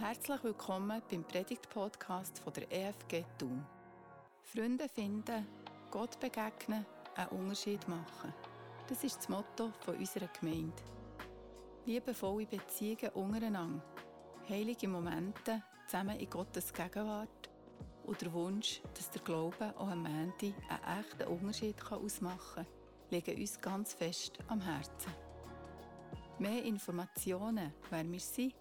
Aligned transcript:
Herzlich 0.00 0.42
willkommen 0.42 1.00
beim 1.08 1.22
Predigt-Podcast 1.22 2.42
der 2.54 2.70
EFG 2.70 3.24
Thun. 3.38 3.64
Freunde 4.42 4.88
finden, 4.88 5.46
Gott 5.88 6.18
begegnen, 6.18 6.84
einen 7.14 7.28
Unterschied 7.28 7.86
machen. 7.86 8.34
Das 8.88 9.04
ist 9.04 9.18
das 9.18 9.28
Motto 9.28 9.72
unserer 9.86 10.26
Gemeinde. 10.40 10.82
Liebevolle 11.86 12.44
Beziehungen 12.44 13.14
untereinander, 13.14 13.84
heilige 14.48 14.88
Momente 14.88 15.62
zusammen 15.86 16.18
in 16.18 16.28
Gottes 16.28 16.72
Gegenwart 16.72 17.48
und 18.04 18.20
der 18.20 18.32
Wunsch, 18.32 18.82
dass 18.94 19.10
der 19.10 19.22
Glaube 19.22 19.72
auch 19.78 19.88
am 19.88 20.06
Ende 20.06 20.54
einen 20.68 21.00
echten 21.00 21.28
Unterschied 21.28 21.76
ausmachen 21.92 22.64
kann, 22.64 22.66
liegen 23.10 23.40
uns 23.40 23.60
ganz 23.60 23.94
fest 23.94 24.38
am 24.48 24.60
Herzen. 24.60 25.12
Mehr 26.40 26.64
Informationen, 26.64 27.72
wer 27.90 28.10
wir 28.10 28.20
sind 28.20 28.54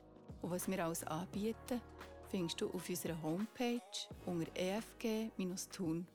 und 0.43 0.51
was 0.51 0.67
wir 0.69 0.85
alles 0.85 1.03
anbieten, 1.05 1.81
findest 2.29 2.61
du 2.61 2.70
auf 2.70 2.88
unserer 2.88 3.20
Homepage 3.21 3.79
unter 4.25 4.51
efg-thun.ch. 4.55 6.05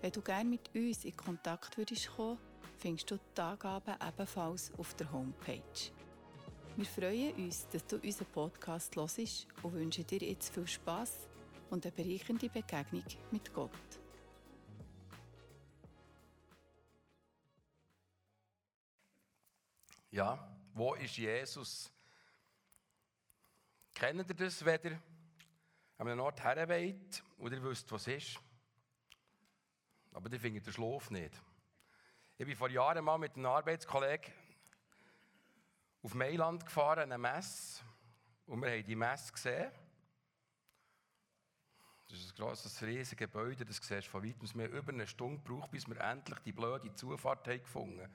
Wenn 0.00 0.12
du 0.12 0.20
gerne 0.20 0.50
mit 0.50 0.74
uns 0.74 1.04
in 1.04 1.16
Kontakt 1.16 1.78
würdest 1.78 2.10
kommen, 2.14 2.38
findest 2.76 3.10
du 3.10 3.18
die 3.36 3.40
Angaben 3.40 3.94
ebenfalls 4.06 4.72
auf 4.76 4.92
der 4.94 5.10
Homepage. 5.12 5.62
Wir 6.76 6.84
freuen 6.84 7.32
uns, 7.36 7.68
dass 7.68 7.86
du 7.86 7.96
unseren 7.96 8.26
Podcast 8.32 8.96
hörst 8.96 9.46
und 9.62 9.72
wünschen 9.72 10.06
dir 10.08 10.18
jetzt 10.18 10.52
viel 10.52 10.66
Spass 10.66 11.28
und 11.70 11.86
eine 11.86 11.92
bereichernde 11.92 12.48
Begegnung 12.48 13.04
mit 13.30 13.54
Gott. 13.54 13.70
Ja, 20.10 20.56
wo 20.74 20.94
ist 20.94 21.16
Jesus? 21.16 21.93
Kennt 24.04 24.28
ihr 24.28 24.34
das, 24.34 24.62
wenn 24.62 24.80
ihr 24.84 25.02
an 25.96 26.08
einem 26.08 26.20
Ort 26.20 26.42
herweht 26.42 27.24
und 27.38 27.50
ihr 27.54 27.62
wisst, 27.64 27.90
was 27.90 28.06
ist? 28.06 28.38
Aber 30.12 30.30
ihr 30.30 30.38
findet 30.38 30.66
den 30.66 30.74
Schlaf 30.74 31.10
nicht. 31.10 31.40
Ich 32.36 32.44
bin 32.44 32.54
vor 32.54 32.68
Jahren 32.68 33.02
mal 33.02 33.16
mit 33.16 33.34
einem 33.34 33.46
Arbeitskollegen 33.46 34.30
auf 36.02 36.12
Mailand 36.12 36.66
gefahren, 36.66 37.10
an 37.10 37.12
eine 37.12 37.18
Messe. 37.18 37.82
Und 38.44 38.60
wir 38.60 38.72
haben 38.72 38.84
die 38.84 38.94
Messe 38.94 39.32
gesehen. 39.32 39.72
Das 42.06 42.18
ist 42.18 42.32
ein 42.32 42.44
grosses, 42.44 42.82
riesiges 42.82 43.16
Gebäude, 43.16 43.64
das 43.64 43.76
siehst 43.76 44.06
du 44.06 44.10
von 44.10 44.22
weitem. 44.22 44.46
Wir 44.52 44.64
haben 44.64 44.76
über 44.76 44.92
eine 44.92 45.06
Stunde 45.06 45.42
gebraucht, 45.42 45.70
bis 45.70 45.88
wir 45.88 45.98
endlich 45.98 46.40
die 46.40 46.52
blöde 46.52 46.94
Zufahrt 46.94 47.44
gefunden 47.46 48.02
haben. 48.02 48.12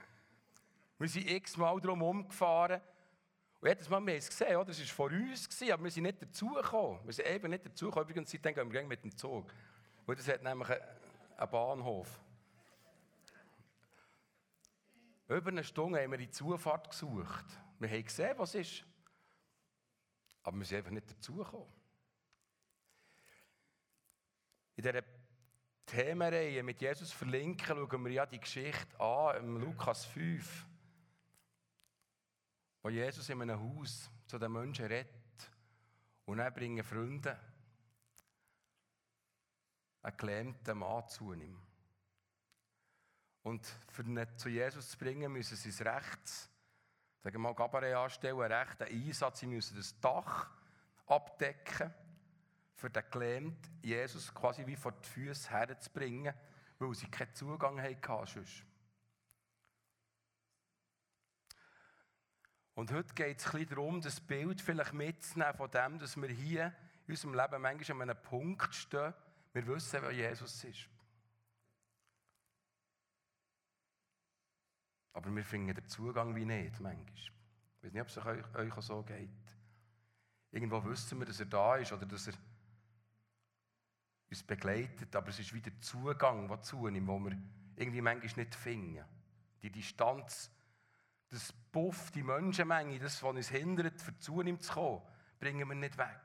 Wir 1.00 1.08
sind 1.08 1.32
x-mal 1.32 1.82
drum 1.82 2.04
umgefahren. 2.04 2.80
Und 3.62 3.68
jedes 3.68 3.90
Mal, 3.90 4.00
wir 4.06 4.14
haben 4.14 4.20
es 4.20 4.30
gesehen, 4.30 4.56
oder? 4.56 4.66
das 4.66 4.80
war 4.80 4.88
vor 4.88 5.12
uns, 5.12 5.50
gewesen, 5.50 5.74
aber 5.74 5.84
wir 5.84 5.92
sind 5.92 6.04
nicht 6.04 6.22
dazugekommen. 6.22 7.06
Wir 7.06 7.14
sind 7.14 7.28
eben 7.28 7.50
nicht 7.50 7.66
dazugekommen. 7.66 8.10
Übrigens, 8.10 8.32
seitdem 8.32 8.54
gehen 8.54 8.72
wir 8.72 8.84
mit 8.88 9.04
dem 9.04 9.16
Zug. 9.18 9.52
Weil 10.06 10.16
das 10.16 10.28
hat 10.30 10.42
nämlich 10.44 10.70
einen 10.70 11.52
Bahnhof. 11.52 12.20
Über 15.28 15.50
eine 15.50 15.64
Stunde 15.64 16.02
haben 16.02 16.12
wir 16.12 16.18
die 16.18 16.30
Zufahrt 16.30 16.90
gesucht. 16.90 17.46
Wir 17.80 17.90
haben 17.90 18.04
gesehen, 18.04 18.34
was 18.38 18.56
ist. 18.56 18.86
Aber 20.44 20.58
wir 20.58 20.66
sind 20.66 20.78
einfach 20.78 20.92
nicht 20.92 21.12
dazugekommen. 21.12 21.68
In 24.78 24.84
dieser 24.84 25.04
Themenreihe 25.86 26.64
mit 26.64 26.82
Jesus 26.82 27.12
verlinken, 27.12 27.76
schauen 27.76 28.06
wir 28.06 28.12
ja 28.12 28.26
die 28.26 28.40
Geschichte 28.40 29.00
an, 29.00 29.36
im 29.38 29.58
Lukas 29.58 30.06
5 30.06 30.69
wo 32.82 32.90
Jesus 32.90 33.30
in 33.30 33.42
einem 33.42 33.60
Haus 33.60 34.10
zu 34.26 34.38
den 34.38 34.52
Menschen 34.52 34.86
redet 34.86 35.10
und 36.26 36.38
dann 36.38 36.54
bringen 36.54 36.84
Freunde 36.84 37.38
einen 40.02 40.18
gelähmten 40.18 40.78
Mann 40.78 41.08
zu 41.10 41.34
ihm. 41.34 41.60
Und 43.44 43.66
für 43.90 44.04
ihn 44.04 44.26
zu 44.38 44.50
Jesus 44.50 44.90
zu 44.90 44.98
bringen, 44.98 45.32
müssen 45.32 45.58
sie 45.58 45.70
es 45.70 45.82
rechts, 45.82 46.50
sagen 47.24 47.36
wir 47.36 47.40
mal, 47.40 47.56
Gabaret 47.56 47.96
anstellen, 47.96 48.40
einen 48.42 48.54
rechten 48.54 48.84
Einsatz. 48.84 49.40
Sie 49.40 49.48
müssen 49.48 49.78
das 49.78 50.00
Dach 50.00 50.50
abdecken, 51.08 51.94
für 52.76 52.90
den 52.90 53.04
gelähmten 53.12 53.80
Jesus 53.82 54.34
quasi 54.34 54.66
wie 54.66 54.76
vor 54.76 54.94
die 54.94 55.08
Füße 55.08 55.50
herzubringen, 55.50 56.34
weil 56.78 56.94
sie 56.94 57.08
keinen 57.08 57.34
Zugang 57.34 57.82
hatten. 57.82 58.26
Sonst. 58.26 58.69
Und 62.80 62.94
heute 62.94 63.14
geht 63.14 63.40
es 63.40 63.54
ein 63.54 63.68
darum, 63.68 64.00
das 64.00 64.22
Bild 64.22 64.62
vielleicht 64.62 64.94
mitzunehmen 64.94 65.54
von 65.54 65.70
dem, 65.70 66.00
dass 66.00 66.16
wir 66.16 66.30
hier 66.30 66.74
in 67.08 67.12
unserem 67.12 67.34
Leben 67.34 67.62
manchmal 67.62 68.04
an 68.04 68.10
einem 68.12 68.24
Punkt 68.24 68.74
stehen, 68.74 69.14
wir 69.52 69.68
wissen, 69.68 70.00
wer 70.02 70.12
Jesus 70.12 70.64
ist. 70.64 70.88
Aber 75.12 75.30
wir 75.36 75.44
finden 75.44 75.76
den 75.76 75.90
Zugang 75.90 76.34
wie 76.38 76.46
nicht, 76.46 76.80
manchmal. 76.80 77.14
Ich 77.18 77.84
weiß 77.84 77.92
nicht, 77.92 78.02
ob 78.02 78.08
es 78.08 78.18
euch, 78.18 78.56
euch 78.56 78.78
auch 78.78 78.82
so 78.82 79.04
geht. 79.04 79.30
Irgendwo 80.52 80.82
wissen 80.86 81.20
wir, 81.20 81.26
dass 81.26 81.42
er 81.42 81.48
da 81.48 81.76
ist 81.76 81.92
oder 81.92 82.06
dass 82.06 82.28
er 82.28 82.34
uns 84.30 84.42
begleitet, 84.42 85.14
aber 85.18 85.28
es 85.28 85.40
ist 85.40 85.54
wieder 85.54 85.70
der 85.70 85.82
Zugang, 85.82 86.48
der 86.48 86.62
zunimmt, 86.62 87.10
wo 87.10 87.20
wir 87.20 87.38
irgendwie 87.76 88.00
manchmal 88.00 88.46
nicht 88.46 88.56
finden. 88.56 89.04
Die 89.64 89.70
Distanz 89.70 90.50
das 91.30 91.54
Puff, 91.72 92.12
die 92.12 92.24
Menschenmenge, 92.24 93.00
das, 93.00 93.22
was 93.22 93.36
uns 93.36 93.50
hindert, 93.50 94.02
für 94.02 94.18
zu 94.18 94.42
ihm 94.42 94.60
zu 94.60 94.74
kommen, 94.74 95.02
bringen 95.40 95.68
wir 95.68 95.76
nicht 95.76 95.98
weg. 95.98 96.20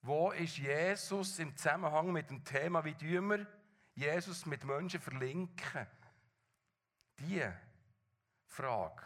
Wo 0.00 0.30
ist 0.30 0.58
Jesus 0.58 1.38
im 1.38 1.56
Zusammenhang 1.56 2.12
mit 2.12 2.30
dem 2.30 2.44
Thema, 2.44 2.84
wie 2.84 2.94
tun 2.94 3.28
wir 3.28 3.46
Jesus 3.94 4.46
mit 4.46 4.64
Menschen 4.64 5.00
verlinken? 5.00 5.86
Die 7.18 7.42
Frage. 8.46 9.02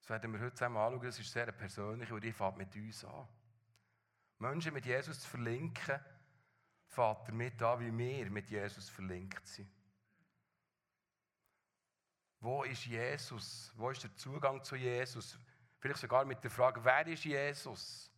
Das 0.00 0.08
werden 0.08 0.32
wir 0.32 0.40
heute 0.40 0.54
zusammen 0.54 0.78
anschauen, 0.78 1.02
das 1.02 1.18
ist 1.18 1.32
sehr 1.32 1.52
persönlich 1.52 2.10
und 2.10 2.24
die 2.24 2.32
fängt 2.32 2.56
mit 2.56 2.74
uns 2.76 3.04
an. 3.04 3.28
Menschen 4.38 4.72
mit 4.72 4.86
Jesus 4.86 5.20
zu 5.20 5.28
verlinken, 5.28 6.00
Vater 6.86 7.32
mit 7.32 7.60
an, 7.62 7.80
wie 7.80 7.96
wir 7.98 8.30
mit 8.30 8.48
Jesus 8.48 8.88
verlinkt 8.88 9.46
sind. 9.46 9.70
Wo 12.40 12.62
ist 12.62 12.86
Jesus? 12.86 13.72
Wo 13.76 13.90
ist 13.90 14.04
der 14.04 14.14
Zugang 14.14 14.62
zu 14.62 14.76
Jesus? 14.76 15.38
Vielleicht 15.78 16.00
sogar 16.00 16.24
mit 16.24 16.42
der 16.42 16.50
Frage, 16.50 16.84
wer 16.84 17.06
ist 17.06 17.24
Jesus? 17.24 18.10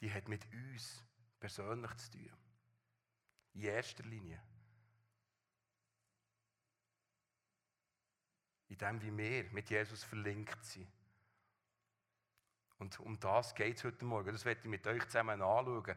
Die 0.00 0.12
hat 0.12 0.28
mit 0.28 0.44
uns 0.52 1.04
persönlich 1.38 1.94
zu 1.96 2.12
tun. 2.12 2.30
In 3.54 3.62
erster 3.62 4.04
Linie. 4.04 4.40
In 8.68 8.78
dem, 8.78 9.02
wie 9.02 9.16
wir 9.16 9.50
mit 9.50 9.68
Jesus 9.68 10.02
verlinkt 10.04 10.64
sind. 10.64 10.88
Und 12.78 12.98
um 13.00 13.18
das 13.20 13.54
geht 13.54 13.76
es 13.76 13.84
heute 13.84 14.04
Morgen. 14.04 14.32
Das 14.32 14.44
werde 14.44 14.60
ich 14.60 14.66
mit 14.66 14.86
euch 14.86 15.04
zusammen 15.04 15.40
anschauen. 15.42 15.94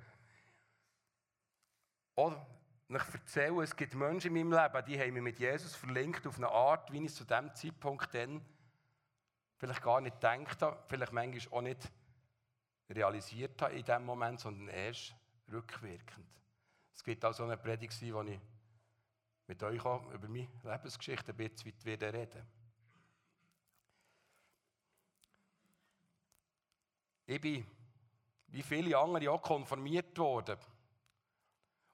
Ich 2.18 3.14
erzähle, 3.14 3.64
es 3.64 3.76
gibt 3.76 3.96
Menschen 3.96 4.36
in 4.36 4.48
meinem 4.48 4.64
Leben, 4.64 4.86
die 4.86 5.00
haben 5.00 5.14
mich 5.14 5.24
mit 5.24 5.40
Jesus 5.40 5.76
verlinkt 5.76 6.26
auf 6.28 6.38
eine 6.38 6.50
Art, 6.50 6.92
wie 6.92 7.00
ich 7.00 7.06
es 7.06 7.16
zu 7.16 7.26
dem 7.26 7.54
Zeitpunkt 7.54 8.14
dann 8.14 8.42
vielleicht 9.58 9.82
gar 9.82 10.02
nicht 10.02 10.16
gedacht 10.16 10.62
habe, 10.62 10.84
vielleicht 10.88 11.12
manchmal 11.12 11.58
auch 11.58 11.62
nicht 11.62 11.92
realisiert 12.90 13.62
habe 13.62 13.74
in 13.74 13.84
dem 13.84 14.06
Moment, 14.06 14.40
sondern 14.40 14.70
erst 14.70 15.16
rückwirkend. 15.52 16.28
Es 16.94 17.04
gibt 17.04 17.26
auch 17.26 17.34
so 17.34 17.44
eine 17.44 17.58
Predigt, 17.58 18.00
wo 18.14 18.22
ich 18.22 18.40
mit 19.48 19.62
euch 19.64 19.84
auch 19.86 20.10
über 20.12 20.28
meine 20.28 20.48
Lebensgeschichte 20.64 21.32
ein 21.32 21.38
bisschen 21.38 21.74
wieder 21.84 22.14
reden 22.14 22.46
Ich 27.28 27.42
bin, 27.42 27.66
wie 28.48 28.62
viele 28.62 28.98
andere, 28.98 29.32
auch 29.32 29.42
konformiert 29.42 30.16
worden. 30.18 30.58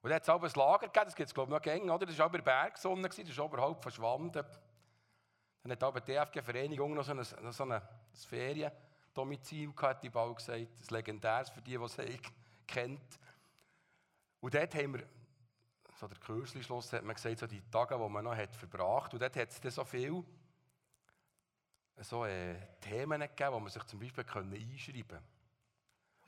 Und 0.01 0.09
dann 0.09 0.15
hat 0.15 0.23
es 0.23 0.29
auch 0.29 0.41
ein 0.41 0.51
Lager 0.55 0.87
gegeben, 0.87 1.05
das 1.05 1.15
gibt 1.15 1.27
es 1.27 1.33
glaube 1.33 1.51
ich 1.51 1.53
noch 1.55 1.61
gängig, 1.61 1.89
oder? 1.89 2.05
Das 2.05 2.17
war 2.17 2.25
auch 2.27 2.31
Bergsonne, 2.31 3.07
das 3.07 3.17
ist 3.17 3.39
oberhalb 3.39 3.81
verschwunden. 3.81 4.43
Dann 5.63 5.71
hat 5.71 5.83
aber 5.83 6.01
die 6.01 6.13
DFG-Vereinigung 6.13 6.95
noch 6.95 7.03
so 7.03 7.11
ein, 7.11 7.23
so 7.23 7.63
ein 7.65 7.81
Feriendomizil 8.27 9.73
gehabt, 9.73 10.03
die 10.03 10.09
Bau 10.09 10.33
gesagt, 10.33 10.79
das 10.79 10.89
legendäres 10.89 11.51
für 11.51 11.61
die, 11.61 11.77
die 11.77 11.83
es 11.83 11.97
kennt. 12.65 13.19
Und 14.39 14.55
dort 14.55 14.73
haben 14.73 14.95
wir, 14.95 15.03
so 15.99 16.07
der 16.07 16.17
Kürzli-Schluss 16.17 16.93
hat 16.93 17.03
man 17.03 17.13
gesagt, 17.13 17.37
so 17.37 17.45
die 17.45 17.61
Tage, 17.69 17.95
die 17.95 18.09
man 18.09 18.23
noch 18.23 18.35
hat 18.35 18.55
verbracht. 18.55 19.13
Und 19.13 19.21
dort 19.21 19.35
hat 19.35 19.49
es 19.49 19.61
dann 19.61 19.71
so 19.71 19.85
viele 19.85 20.23
so, 21.97 22.25
äh, 22.25 22.55
Themen 22.79 23.21
gegeben, 23.21 23.53
wo 23.53 23.59
man 23.59 23.69
sich 23.69 23.83
zum 23.83 23.99
Beispiel 23.99 24.25
einschreiben 24.25 25.07
konnte. 25.07 25.23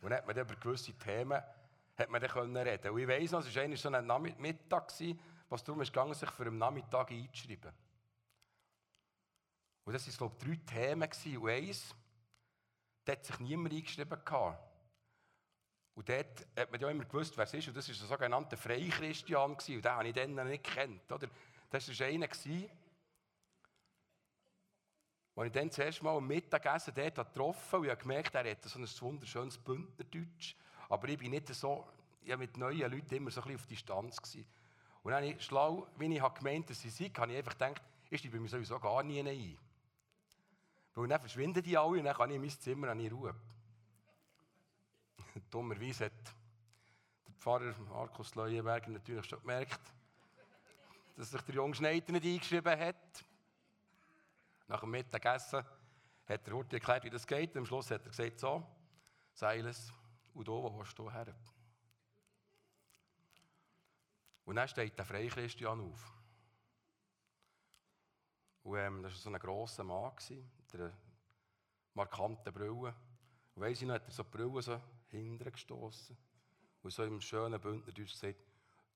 Und 0.02 0.10
dann 0.12 0.20
hat 0.20 0.28
man 0.28 0.36
dann 0.36 0.46
über 0.46 0.56
gewisse 0.58 0.94
Themen 0.94 1.42
hat 1.98 2.10
man 2.10 2.22
dann 2.22 2.31
können 2.31 2.57
reden. 2.57 2.92
Und 2.92 3.00
ich 3.00 3.07
weiss 3.07 3.31
noch, 3.31 3.45
es 3.45 3.56
war 3.56 3.78
so 3.78 3.90
ein 3.90 4.36
Mittag, 4.40 4.94
wo 5.50 5.56
es 5.56 5.63
darum 5.63 5.81
ging, 5.84 6.13
sich 6.13 6.30
für 6.31 6.45
einen 6.45 6.57
Nachmittag 6.57 7.12
einzuschreiben. 7.12 7.72
Und 9.86 9.94
das 9.94 10.07
waren, 10.07 10.18
glaube 10.18 10.36
ich, 10.51 10.66
drei 10.66 10.74
Themen. 10.74 11.10
Und 11.42 11.50
eins, 11.50 11.95
da 13.04 13.12
hat 13.12 13.25
sich 13.25 13.40
niemand 13.40 13.74
eingeschrieben. 13.74 14.19
Und 15.95 16.10
dort 16.10 16.48
hat 16.57 16.72
man 16.72 16.81
ja 16.81 16.90
immer 16.90 17.06
gewusst, 17.06 17.38
wer 17.38 17.44
es 17.44 17.54
ist. 17.54 17.68
Und 17.68 17.78
das 17.78 17.88
war 17.88 17.96
der 17.96 18.07
sogenannte 18.07 18.57
Freichristian. 18.57 19.51
Und 19.51 19.68
den 19.68 19.84
habe 19.86 20.07
ich 20.07 20.13
dann 20.13 20.34
noch 20.34 20.46
nicht 20.46 20.63
gekannt. 20.63 21.12
Oder? 21.12 21.30
Das 21.69 22.00
war 22.00 22.07
einer, 22.07 22.25
als 22.25 22.46
ich 22.46 22.69
dann 25.36 25.68
das 25.68 25.78
erste 25.80 26.04
Mal 26.04 26.18
am 26.18 26.28
Mittagessen 26.28 26.94
dort 26.96 27.16
getroffen 27.16 27.72
habe, 27.72 27.78
und 27.78 27.86
ich 27.86 27.92
habe 27.92 28.01
gemerkt, 28.01 28.36
er 28.36 28.51
hat 28.51 28.63
so 28.63 28.80
ein 28.80 28.88
wunderschönes 28.88 29.57
Bündnerdeutsch. 29.57 30.56
Aber 30.94 31.10
ich 31.10 31.18
bin 31.18 31.31
nicht 31.31 31.48
so, 31.56 31.88
ich 32.24 32.38
mit 32.38 32.56
neuen 32.56 32.92
Leuten 32.92 33.16
immer 33.16 33.31
so 33.31 33.42
ein 33.42 33.56
auf 33.56 33.66
Distanz. 33.66 34.22
Gewesen. 34.22 34.45
Und 35.01 35.12
dann 35.12 35.24
ich 35.24 35.42
schlau, 35.42 35.88
wie 35.98 36.13
ich 36.13 36.22
habe 36.22 36.38
gemeint, 36.38 36.69
dass 36.69 36.81
sie 36.81 36.92
sind, 36.92 37.18
habe 37.18 37.31
ich 37.31 37.40
einfach 37.40 37.54
gedacht, 37.54 37.81
ich 38.12 38.31
bei 38.31 38.40
mir 38.40 38.48
sowieso 38.48 38.80
gar 38.80 39.01
nie 39.01 39.19
ein. 39.19 39.57
Weil 40.94 41.07
dann 41.07 41.19
verschwinden 41.19 41.63
die 41.63 41.75
alle 41.75 41.98
und 41.98 42.04
dann 42.04 42.16
kann 42.16 42.30
ich 42.30 42.36
in 42.36 42.42
mein 42.44 42.50
Zimmer 42.51 42.90
an 42.90 43.07
Ruhe. 43.07 43.34
Dummerweise 45.50 46.06
hat 46.06 46.12
der 47.25 47.34
Pfarrer 47.39 47.74
Markus 47.89 48.36
Leuenberger 48.36 48.92
natürlich 48.92 49.25
schon 49.25 49.39
gemerkt, 49.39 49.81
dass 51.18 51.31
sich 51.31 51.42
der 51.42 51.56
junge 51.56 51.74
Schneider 51.74 52.12
nicht 52.12 52.24
eingeschrieben 52.24 52.80
hat. 52.80 53.25
Nach 54.68 54.81
dem 54.81 54.92
Mittagessen 54.92 55.66
hat 56.28 56.48
er 56.48 56.54
heute 56.54 56.75
erklärt, 56.75 57.04
wie 57.04 57.10
das 57.10 57.25
geht. 57.25 57.57
Am 57.57 57.66
Schluss 57.66 57.89
hat 57.89 58.04
er 58.04 58.10
gesagt, 58.10 58.39
so, 58.39 58.63
Seiles, 59.34 59.92
und 60.34 60.48
da, 60.48 60.52
wo 60.52 60.78
willst 60.78 60.98
du 60.98 61.12
her? 61.12 61.34
Und 64.46 64.56
dann 64.56 64.68
steht 64.68 64.98
der 64.98 65.06
Freichristian 65.06 65.80
auf. 65.80 66.14
Und 68.64 68.78
ähm, 68.78 69.04
das 69.04 69.14
war 69.14 69.20
so 69.20 69.30
ein 69.30 69.40
grosser 69.40 69.84
Mann 69.84 70.14
mit 70.30 70.74
einer 70.74 70.94
markanten 71.94 72.54
Brille. 72.54 72.96
Und 73.56 73.62
weiss 73.62 73.82
ich 73.82 73.88
noch, 73.88 73.96
hat 73.96 74.06
er 74.06 74.12
so 74.12 74.24
die 74.24 74.30
Brille 74.30 74.62
so 74.62 74.82
hinten 75.10 75.52
gestoßen 75.52 76.18
und 76.82 76.92
so 76.92 77.04
im 77.04 77.22
schönen 77.22 77.60
Bündnerdeutsch 77.60 78.12
gesagt, 78.12 78.40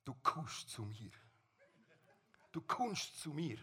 du 0.03 0.13
kommst 0.23 0.69
zu 0.69 0.83
mir. 0.83 1.11
Du 2.51 2.61
kommst 2.61 3.19
zu 3.19 3.33
mir. 3.33 3.59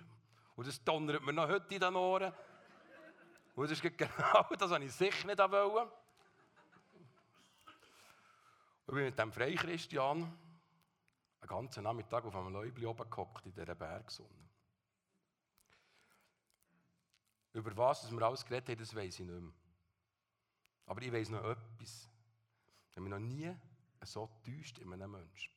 Und 0.56 0.66
das 0.66 0.82
donnert 0.82 1.22
mir 1.22 1.32
noch 1.32 1.48
heute 1.48 1.74
in 1.74 1.80
den 1.80 1.96
Ohren. 1.96 2.32
Und 3.54 3.70
das 3.70 3.82
ist 3.82 3.82
genau 3.98 4.46
das, 4.58 4.70
was 4.70 4.82
ich 4.82 4.92
sicher 4.92 5.26
nicht 5.26 5.38
wollte. 5.38 6.03
Ich 8.86 8.92
bin 8.92 9.04
mit 9.04 9.18
dem 9.18 9.32
Freichristian 9.32 10.22
einen 11.40 11.48
ganzen 11.48 11.84
Nachmittag 11.84 12.24
auf 12.24 12.36
einem 12.36 12.52
Läubli 12.52 12.84
oben 12.86 13.08
gehockt 13.08 13.46
in 13.46 13.52
dieser 13.54 13.74
Bergsonne. 13.74 14.28
Über 17.54 17.76
was 17.76 18.10
wir 18.10 18.22
alles 18.22 18.44
geredet 18.44 18.68
haben, 18.68 18.78
das 18.78 18.94
weiß 18.94 19.20
ich 19.20 19.26
nicht 19.26 19.40
mehr. 19.40 19.52
Aber 20.86 21.00
ich 21.00 21.12
weiß 21.12 21.30
noch 21.30 21.44
etwas. 21.44 22.10
Ich 22.90 22.96
habe 22.96 23.02
mich 23.02 23.10
noch 23.10 23.18
nie 23.18 23.54
so 24.02 24.28
täuscht 24.44 24.78
in 24.78 24.92
einem 24.92 25.12
Menschen. 25.12 25.52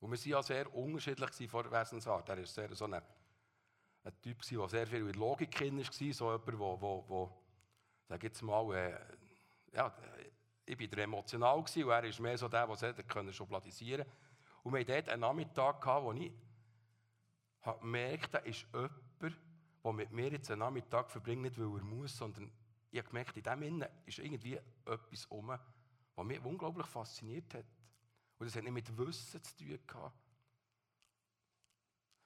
Und 0.00 0.10
wir 0.10 0.18
waren 0.18 0.28
ja 0.28 0.42
sehr 0.42 0.74
unterschiedlich 0.74 1.50
von 1.50 1.62
der 1.62 1.80
Wesensart. 1.80 2.28
Er 2.28 2.38
war 2.38 2.46
sehr 2.46 2.74
so 2.74 2.86
ein, 2.86 2.94
ein 2.94 4.22
Typ, 4.22 4.42
der 4.42 4.68
sehr 4.68 4.86
viel 4.86 5.04
mit 5.04 5.16
Logik 5.16 5.50
drin 5.52 5.78
war, 5.78 5.84
so 6.12 6.32
jemand, 6.32 6.48
der, 6.48 6.58
wo, 6.58 7.44
sag 8.08 8.22
jetzt 8.22 8.42
mal, 8.42 8.74
äh, 8.74 9.16
ja, 9.72 9.94
ich 10.66 10.78
war 10.78 10.98
emotional 10.98 11.58
und 11.58 11.76
er 11.76 12.04
ist 12.04 12.20
mehr 12.20 12.36
so 12.36 12.48
der, 12.48 12.66
der 12.66 13.26
es 13.28 13.36
schubladisieren 13.36 14.04
konnte. 14.04 14.16
Und 14.64 14.72
wir 14.72 14.80
hatten 14.80 14.92
dort 14.92 15.08
einen 15.08 15.20
Nachmittag, 15.20 15.86
wo 16.02 16.12
ich 16.12 16.32
gemerkt 17.80 18.24
habe, 18.24 18.32
da 18.32 18.38
ist 18.38 18.66
jemand, 18.72 19.38
der 19.84 19.92
mit 19.92 20.10
mir 20.10 20.30
jetzt 20.32 20.50
einen 20.50 20.60
Nachmittag 20.60 21.10
verbringt, 21.10 21.42
nicht 21.42 21.58
weil 21.58 21.78
er 21.78 21.84
muss, 21.84 22.16
sondern 22.16 22.50
ich 22.90 22.98
habe 22.98 23.08
gemerkt, 23.08 23.36
in 23.36 23.42
dem 23.44 23.62
Innen 23.62 23.88
ist 24.06 24.18
irgendwie 24.18 24.58
etwas 24.84 25.26
um, 25.26 25.48
was 26.14 26.26
mich 26.26 26.44
unglaublich 26.44 26.86
fasziniert 26.86 27.54
hat. 27.54 27.66
Und 28.38 28.46
das 28.46 28.56
hat 28.56 28.64
nicht 28.64 28.72
mit 28.72 28.98
Wissen 28.98 29.42
zu 29.42 29.56
tun 29.56 29.78
gehabt, 29.86 30.18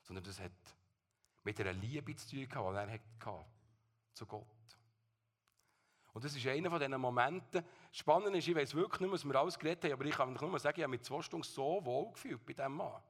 sondern 0.03 0.25
das 0.25 0.41
hat 0.41 0.53
mit 1.45 1.61
einer 1.61 1.73
Liebe 1.73 2.17
zu 2.17 2.31
tun 2.31 2.49
gehabt, 2.49 2.73
die 2.73 2.77
er 2.77 2.91
hatte 2.91 3.47
zu 4.15 4.27
Gott. 4.27 4.47
Und 6.13 6.25
das 6.25 6.35
ist 6.35 6.47
einer 6.47 6.71
von 6.71 6.81
diesen 6.81 7.01
Momenten. 7.01 7.65
Spannend 7.93 8.35
ist, 8.37 8.49
ich 8.49 8.55
weiß 8.55 8.75
wirklich 8.75 9.01
nicht, 9.01 9.13
was 9.13 9.25
wir 9.25 9.35
alles 9.35 9.59
geredet 9.59 9.85
haben, 9.85 9.93
aber 9.93 10.05
ich 10.05 10.15
kann 10.15 10.33
nur 10.33 10.59
sagen, 10.59 10.79
ich 10.79 10.83
habe 10.83 10.91
mich 10.91 11.03
zwei 11.03 11.23
Stunden 11.23 11.45
so 11.45 11.85
wohl 11.85 12.13
gefühlt 12.13 12.45
bei 12.45 12.53
diesem 12.53 12.75
Mann. 12.75 13.01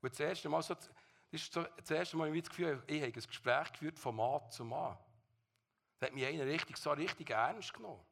Und 0.00 0.10
das 0.12 0.20
erste 0.20 0.48
Mal, 0.48 0.62
so, 0.62 0.74
das 0.74 0.90
ist 1.30 1.52
so, 1.52 1.64
das 1.76 1.90
erste 1.90 2.16
Mal, 2.16 2.34
ich 2.34 2.42
das 2.42 2.50
Gefühl, 2.50 2.82
ich 2.86 2.96
habe 2.96 3.06
ein 3.06 3.12
Gespräch 3.12 3.72
geführt 3.72 3.98
von 3.98 4.16
Mann 4.16 4.50
zu 4.50 4.64
Mann. 4.64 4.96
Da 5.98 6.06
hat 6.06 6.14
mich 6.14 6.26
einer 6.26 6.46
richtig, 6.46 6.76
so 6.76 6.90
richtig 6.92 7.30
ernst 7.30 7.72
genommen. 7.72 8.04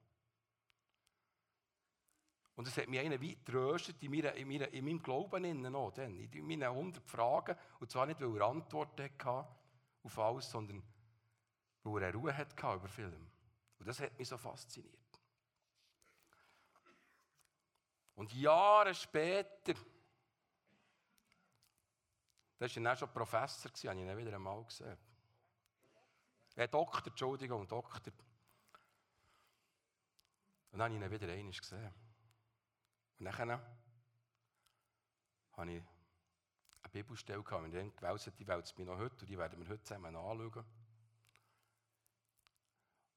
Und 2.54 2.68
es 2.68 2.76
hat 2.76 2.88
mich 2.88 3.00
einer 3.00 3.20
weit 3.20 3.44
tröstet 3.44 4.02
in, 4.02 4.10
meiner, 4.10 4.34
in, 4.34 4.46
meiner, 4.46 4.68
in 4.68 4.84
meinem 4.84 5.02
Glauben 5.02 5.62
noch, 5.62 5.90
dann, 5.92 6.18
in 6.18 6.46
meinen 6.46 6.62
100 6.64 7.08
Fragen. 7.08 7.56
Und 7.80 7.90
zwar 7.90 8.06
nicht, 8.06 8.20
weil 8.20 8.36
er 8.36 8.46
Antworten 8.46 9.02
hatte 9.02 9.46
auf 10.02 10.18
alles, 10.18 10.50
sondern 10.50 10.82
weil 11.82 12.02
er 12.02 12.14
Ruhe 12.14 12.36
hatte 12.36 12.54
über 12.74 12.88
Film. 12.88 13.31
Und 13.82 13.88
das 13.88 13.98
hat 13.98 14.16
mich 14.16 14.28
so 14.28 14.38
fasziniert. 14.38 15.20
Und 18.14 18.32
Jahre 18.32 18.94
später, 18.94 19.74
da 22.58 22.60
war 22.60 22.68
er 22.68 22.96
schon 22.96 23.12
Professor, 23.12 23.72
habe 23.72 24.00
ich 24.00 24.06
ihn 24.06 24.16
wieder 24.16 24.36
einmal 24.36 24.64
gesehen. 24.64 24.96
Äh, 26.54 26.68
Doktor, 26.68 27.08
Entschuldigung, 27.08 27.66
Doktor. 27.66 28.12
Und 30.70 30.78
dann 30.78 30.82
habe 30.82 30.94
ich 30.94 31.00
ihn 31.00 31.10
wieder 31.10 31.32
einmal 31.32 31.52
gesehen. 31.52 31.92
Und 33.18 33.24
dann 33.24 33.36
habe 33.36 33.60
ich 35.72 35.82
eine 35.82 35.84
Bibelstelle 36.92 37.42
gehabt, 37.42 37.64
und 37.64 37.72
dann 37.72 37.96
gewählt, 37.96 38.32
die 38.38 38.46
wählt 38.46 38.64
es 38.64 38.78
mir 38.78 38.84
noch 38.84 38.98
heute, 38.98 39.22
und 39.22 39.28
die 39.28 39.36
werden 39.36 39.58
wir 39.58 39.68
heute 39.68 39.82
zusammen 39.82 40.14
anschauen. 40.14 40.64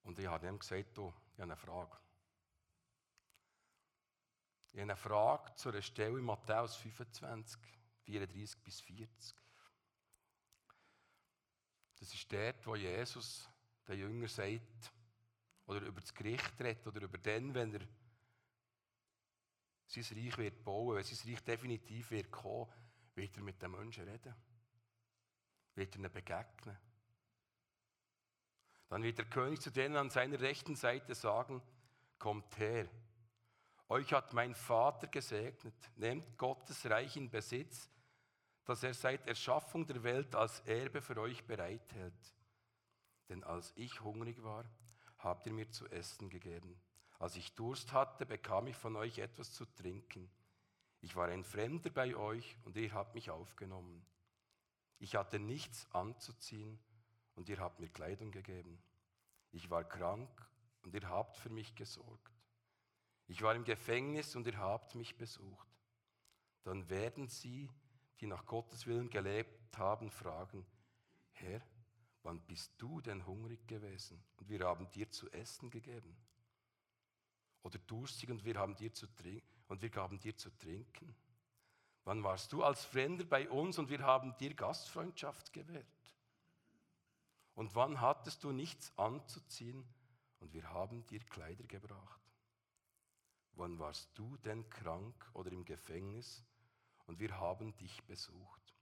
Und 0.05 0.19
ich 0.19 0.27
habe 0.27 0.47
ihm 0.47 0.59
gesagt, 0.59 0.97
du, 0.97 1.13
ich 1.33 1.41
habe 1.41 1.51
eine 1.51 1.57
Frage. 1.57 1.97
Ich 4.71 4.79
habe 4.79 4.91
eine 4.91 4.95
Frage 4.95 5.55
zu 5.55 5.69
einer 5.69 5.81
Stelle 5.81 6.17
in 6.19 6.23
Matthäus 6.23 6.75
25, 6.75 7.59
34 8.03 8.63
bis 8.63 8.81
40. 8.81 9.35
Das 11.99 12.13
ist 12.13 12.31
dort, 12.31 12.67
wo 12.67 12.75
Jesus 12.75 13.49
den 13.87 13.99
Jünger 13.99 14.27
sagt, 14.27 14.93
oder 15.65 15.81
über 15.81 16.01
das 16.01 16.13
Gericht 16.13 16.59
redet, 16.59 16.85
oder 16.85 17.01
über 17.01 17.17
den, 17.17 17.53
wenn 17.55 17.73
er 17.73 17.81
sein 19.87 20.03
Reich 20.17 20.37
wird 20.37 20.63
bauen, 20.63 20.97
wenn 20.97 21.03
sein 21.03 21.31
Reich 21.31 21.43
definitiv 21.43 22.11
wird 22.11 22.31
kommen, 22.31 22.71
wird 23.15 23.35
er 23.37 23.43
mit 23.43 23.61
den 23.61 23.71
Menschen 23.71 24.07
reden. 24.07 24.35
Wird 25.73 25.95
er 25.95 25.99
ihnen 25.99 26.11
begegnen. 26.11 26.77
Dann 28.89 29.03
wird 29.03 29.17
der 29.17 29.25
König 29.25 29.61
zu 29.61 29.71
denen 29.71 29.95
an 29.95 30.09
seiner 30.09 30.39
rechten 30.39 30.75
Seite 30.75 31.15
sagen, 31.15 31.61
kommt 32.19 32.57
her. 32.57 32.87
Euch 33.87 34.13
hat 34.13 34.33
mein 34.33 34.55
Vater 34.55 35.07
gesegnet. 35.07 35.75
Nehmt 35.95 36.37
Gottes 36.37 36.89
Reich 36.89 37.17
in 37.17 37.29
Besitz, 37.29 37.89
das 38.63 38.83
er 38.83 38.93
seit 38.93 39.27
Erschaffung 39.27 39.85
der 39.85 40.03
Welt 40.03 40.33
als 40.35 40.61
Erbe 40.61 41.01
für 41.01 41.17
euch 41.17 41.45
bereithält. 41.45 42.33
Denn 43.29 43.43
als 43.43 43.73
ich 43.75 44.01
hungrig 44.01 44.43
war, 44.43 44.65
habt 45.19 45.45
ihr 45.47 45.53
mir 45.53 45.69
zu 45.69 45.87
essen 45.87 46.29
gegeben. 46.29 46.79
Als 47.19 47.35
ich 47.35 47.53
Durst 47.55 47.93
hatte, 47.93 48.25
bekam 48.25 48.67
ich 48.67 48.75
von 48.75 48.95
euch 48.95 49.19
etwas 49.19 49.53
zu 49.53 49.65
trinken. 49.65 50.29
Ich 51.01 51.15
war 51.15 51.27
ein 51.27 51.43
Fremder 51.43 51.89
bei 51.89 52.15
euch 52.15 52.57
und 52.63 52.75
ihr 52.75 52.91
habt 52.93 53.15
mich 53.15 53.29
aufgenommen. 53.29 54.05
Ich 54.99 55.15
hatte 55.15 55.39
nichts 55.39 55.87
anzuziehen 55.91 56.79
und 57.35 57.49
ihr 57.49 57.59
habt 57.59 57.79
mir 57.79 57.89
Kleidung 57.89 58.31
gegeben. 58.31 58.81
Ich 59.51 59.69
war 59.69 59.83
krank 59.83 60.29
und 60.83 60.93
ihr 60.93 61.07
habt 61.09 61.37
für 61.37 61.49
mich 61.49 61.75
gesorgt. 61.75 62.31
Ich 63.27 63.41
war 63.41 63.55
im 63.55 63.63
Gefängnis 63.63 64.35
und 64.35 64.45
ihr 64.47 64.57
habt 64.57 64.95
mich 64.95 65.17
besucht. 65.17 65.67
Dann 66.63 66.89
werden 66.89 67.27
sie, 67.27 67.69
die 68.19 68.27
nach 68.27 68.45
Gottes 68.45 68.85
Willen 68.85 69.09
gelebt 69.09 69.77
haben, 69.77 70.09
fragen, 70.09 70.65
Herr, 71.31 71.61
wann 72.23 72.41
bist 72.41 72.73
du 72.77 73.01
denn 73.01 73.25
hungrig 73.25 73.67
gewesen 73.67 74.23
und 74.37 74.49
wir 74.49 74.65
haben 74.65 74.89
dir 74.91 75.09
zu 75.11 75.29
essen 75.31 75.69
gegeben? 75.69 76.15
Oder 77.63 77.79
durstig 77.79 78.29
und 78.29 78.45
wir 78.45 78.55
haben 78.55 78.75
dir 78.75 78.93
zu 78.93 79.07
trinken 79.07 79.63
und 79.67 79.81
wir 79.81 79.89
gaben 79.89 80.19
dir 80.19 80.35
zu 80.37 80.49
trinken? 80.57 81.15
Wann 82.03 82.23
warst 82.23 82.53
du 82.53 82.63
als 82.63 82.85
Fremder 82.85 83.25
bei 83.25 83.49
uns 83.49 83.79
und 83.79 83.89
wir 83.89 83.99
haben 83.99 84.37
dir 84.37 84.53
Gastfreundschaft 84.53 85.51
gewährt? 85.51 85.85
Und 87.55 87.73
wann 87.73 88.01
hattest 88.01 88.43
du 88.43 88.51
nichts 88.51 88.95
anzuziehen 88.97 89.87
und 90.39 90.53
wir 90.53 90.69
haben 90.71 91.05
dir 91.07 91.21
Kleider 91.21 91.63
gebracht? 91.63 92.21
Wann 93.53 93.79
warst 93.79 94.09
du 94.17 94.35
denn 94.37 94.69
krank 94.69 95.15
oder 95.33 95.51
im 95.51 95.63
Gefängnis 95.63 96.43
und 97.05 97.19
wir 97.19 97.39
haben 97.39 97.75
dich 97.77 98.03
besucht? 98.03 98.75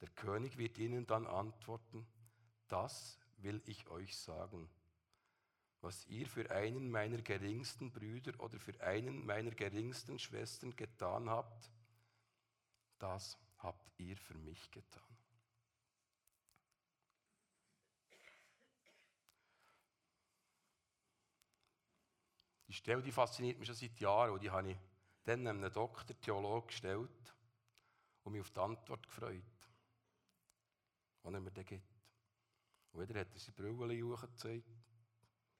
Der 0.00 0.08
König 0.10 0.56
wird 0.56 0.78
ihnen 0.78 1.06
dann 1.06 1.26
antworten, 1.26 2.06
das 2.68 3.18
will 3.38 3.60
ich 3.66 3.88
euch 3.88 4.16
sagen. 4.16 4.70
Was 5.80 6.06
ihr 6.06 6.28
für 6.28 6.50
einen 6.50 6.90
meiner 6.90 7.20
geringsten 7.22 7.90
Brüder 7.90 8.38
oder 8.38 8.60
für 8.60 8.80
einen 8.82 9.26
meiner 9.26 9.50
geringsten 9.50 10.18
Schwestern 10.18 10.76
getan 10.76 11.28
habt, 11.28 11.70
das 12.98 13.36
habt 13.58 13.98
ihr 13.98 14.16
für 14.16 14.38
mich 14.38 14.70
getan. 14.70 15.19
Die 22.70 22.76
Stelle 22.76 23.02
die 23.02 23.10
fasziniert 23.10 23.58
mich 23.58 23.66
schon 23.66 23.74
seit 23.74 23.98
Jahren 23.98 24.30
und 24.30 24.44
die 24.44 24.50
habe 24.50 24.70
ich 24.70 24.78
dann 25.24 25.44
einem 25.44 25.72
Doktor, 25.72 26.14
Theologen 26.20 26.68
gestellt 26.68 27.34
und 28.22 28.32
mich 28.32 28.42
auf 28.42 28.52
die 28.52 28.60
Antwort 28.60 29.08
gefreut, 29.08 29.42
die 31.24 31.34
er 31.34 31.40
mir 31.40 31.50
dann 31.50 31.64
gibt. 31.64 31.92
Und 32.92 33.00
wieder 33.08 33.18
hat 33.18 33.34
er 33.34 33.40
seine 33.40 33.56
Brille 33.56 34.00
hochgezeigt, 34.04 34.70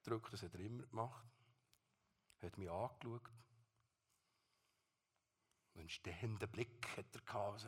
gedrückt, 0.01 0.31
das 0.31 0.43
hat 0.43 0.53
er 0.53 0.61
immer 0.61 0.85
gemacht, 0.85 1.27
hat 2.41 2.57
mich 2.57 2.71
angeschaut. 2.71 3.29
Einen 5.73 5.89
stehenden 5.89 6.49
Blick 6.49 6.87
hat 6.95 7.13
er 7.13 7.21
gehabt. 7.21 7.53
Also, 7.53 7.67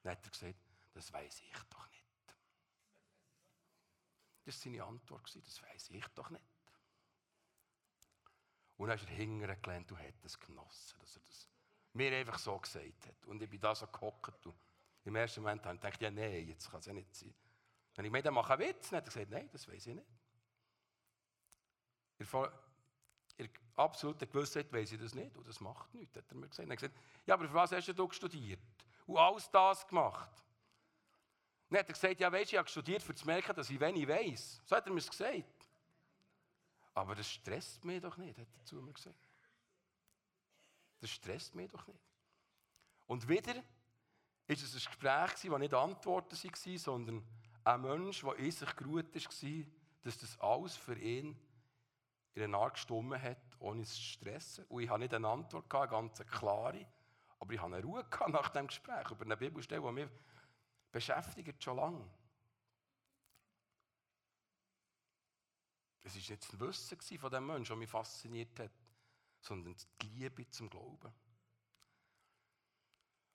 dann 0.00 0.12
hat 0.12 0.24
er 0.24 0.30
gesagt, 0.30 0.58
das 0.94 1.12
weiß 1.12 1.40
ich 1.40 1.62
doch 1.68 1.90
nicht. 1.90 2.36
Das 4.46 4.56
war 4.56 4.62
seine 4.62 4.84
Antwort, 4.84 5.36
das 5.36 5.62
weiß 5.62 5.90
ich 5.90 6.08
doch 6.14 6.30
nicht. 6.30 6.51
Und 8.82 8.88
dann 8.88 8.98
ist 8.98 9.04
er 9.04 9.14
hinterher 9.14 9.54
gelernt 9.54 9.92
hat 9.92 10.24
es 10.24 10.40
genossen, 10.40 10.98
dass 10.98 11.14
er 11.14 11.22
das 11.24 11.48
mir 11.92 12.16
einfach 12.16 12.36
so 12.36 12.58
gesagt 12.58 13.06
hat. 13.06 13.26
Und 13.26 13.40
ich 13.40 13.48
bin 13.48 13.60
da 13.60 13.76
so 13.76 13.86
gehockt 13.86 14.44
und 14.44 14.56
im 15.04 15.14
ersten 15.14 15.40
Moment 15.40 15.64
habe 15.64 15.76
ich 15.76 15.80
gedacht, 15.82 16.02
ja 16.02 16.10
nein, 16.10 16.48
jetzt 16.48 16.68
kann 16.68 16.80
es 16.80 16.86
ja 16.86 16.92
nicht 16.92 17.14
sein. 17.14 17.32
Wenn 17.94 18.06
ich 18.06 18.10
mir 18.10 18.22
dann 18.22 18.34
mache 18.34 18.54
einen 18.54 18.62
Witz, 18.62 18.90
dann 18.90 18.96
hat 18.96 19.04
er 19.04 19.12
gesagt, 19.12 19.30
nein, 19.30 19.48
das 19.52 19.68
weiß 19.68 19.86
ich 19.86 19.94
nicht. 19.94 20.06
In 22.18 23.46
der 23.46 23.50
absoluten 23.76 24.28
Gewissheit 24.28 24.72
weiß 24.72 24.90
ich 24.90 25.00
das 25.00 25.14
nicht 25.14 25.36
und 25.36 25.46
das 25.46 25.60
macht 25.60 25.94
nichts, 25.94 26.16
hat 26.16 26.24
er 26.28 26.34
mir 26.34 26.48
gesagt. 26.48 26.68
Er 26.68 26.72
hat 26.72 26.78
gesagt, 26.80 26.98
ja, 27.24 27.34
aber 27.34 27.46
für 27.46 27.54
was 27.54 27.70
hast 27.70 27.86
du 27.86 28.10
studiert? 28.10 28.58
Und 29.06 29.16
alles 29.16 29.48
das 29.48 29.86
gemacht. 29.86 30.42
Dann 31.70 31.78
hat 31.78 31.86
er 31.86 31.92
gesagt, 31.94 32.18
ja, 32.18 32.32
weißt 32.32 32.50
du, 32.50 32.56
ich 32.56 32.58
habe 32.58 32.68
studiert, 32.68 33.08
um 33.08 33.14
zu 33.14 33.26
merken, 33.26 33.54
dass 33.54 33.70
ich 33.70 33.78
wenig 33.78 34.08
weiß. 34.08 34.60
So 34.64 34.74
hat 34.74 34.84
er 34.84 34.92
mir 34.92 35.00
gesagt. 35.00 35.61
Aber 36.94 37.14
das 37.14 37.30
stresst 37.30 37.84
mich 37.84 38.00
doch 38.00 38.16
nicht, 38.16 38.38
hat 38.38 38.46
er 38.58 38.64
zu 38.64 38.76
mir 38.76 38.92
gesagt. 38.92 39.28
Das 41.00 41.10
stresst 41.10 41.54
mich 41.54 41.70
doch 41.70 41.86
nicht. 41.86 42.00
Und 43.06 43.28
wieder 43.28 43.54
war 43.54 43.62
es 44.46 44.62
ein 44.62 44.72
Gespräch, 44.74 45.50
das 45.50 45.58
nicht 45.58 45.74
Antworten 45.74 46.36
waren, 46.36 46.78
sondern 46.78 47.26
ein 47.64 47.80
Mensch, 47.80 48.20
der 48.22 48.36
in 48.36 48.50
sich 48.50 48.76
geruht 48.76 49.14
war, 49.14 49.64
dass 50.02 50.18
das 50.18 50.40
alles 50.40 50.76
für 50.76 50.98
ihn 50.98 51.36
in 52.34 52.42
einer 52.42 52.58
Art 52.58 52.74
gestummen 52.74 53.20
hat, 53.20 53.38
ohne 53.58 53.84
zu 53.84 54.00
stressen. 54.00 54.64
Und 54.66 54.82
ich 54.82 54.88
hatte 54.88 55.00
nicht 55.00 55.14
eine 55.14 55.28
Antwort, 55.28 55.72
eine 55.74 55.88
ganz 55.88 56.18
klare, 56.26 56.86
aber 57.38 57.52
ich 57.52 57.60
hatte 57.60 57.74
eine 57.74 57.84
Ruhe 57.84 58.04
nach 58.28 58.48
dem 58.50 58.66
Gespräch 58.66 59.10
über 59.10 59.24
eine 59.24 59.36
Bibelstelle, 59.36 59.82
die 59.82 59.92
mich 59.92 60.08
beschäftigt 60.90 61.62
schon 61.62 61.76
lange. 61.76 62.08
Es 66.04 66.14
war 66.14 66.20
nicht 66.20 66.52
das 66.52 66.60
Wissen 66.60 67.18
von 67.18 67.30
dem 67.30 67.46
Menschen, 67.46 67.70
das 67.70 67.78
mich 67.78 67.90
fasziniert 67.90 68.58
hat, 68.58 68.72
sondern 69.40 69.76
die 70.00 70.06
Liebe 70.08 70.48
zum 70.50 70.68
Glauben. 70.68 71.12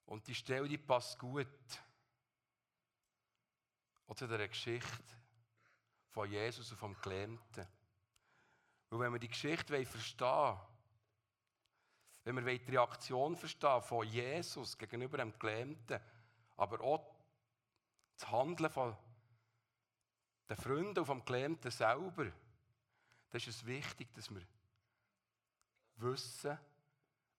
Und 0.06 0.28
die 0.28 0.36
Stelle 0.36 0.68
die 0.68 0.78
passt 0.78 1.20
gut 1.20 1.48
zu 4.16 4.26
dieser 4.26 4.48
Geschichte 4.48 5.16
von 6.10 6.32
Jesus 6.32 6.72
und 6.72 6.78
vom 6.78 7.00
Gelähmten. 7.02 7.68
Weil 8.90 9.00
wenn 9.00 9.14
wir 9.14 9.20
die 9.20 9.28
Geschichte 9.28 9.86
verstehen 9.86 10.28
wollen, 10.28 10.60
wenn 12.24 12.46
wir 12.46 12.58
die 12.58 12.72
Reaktion 12.72 13.36
verstehen 13.36 13.82
von 13.82 14.08
Jesus 14.08 14.78
gegenüber 14.78 15.18
dem 15.18 15.38
Gelähmten, 15.38 16.00
aber 16.56 16.82
auch 16.82 17.16
das 18.18 18.32
Handeln 18.32 18.72
von 18.72 18.98
den 20.50 20.58
Freunden 20.58 21.00
und 21.00 21.06
vom 21.06 21.24
Gelähmten 21.24 21.70
selber, 21.70 22.32
dann 23.30 23.38
ist 23.40 23.48
es 23.48 23.66
wichtig, 23.66 24.14
dass 24.14 24.34
wir 24.34 24.46
wissen, 25.98 26.58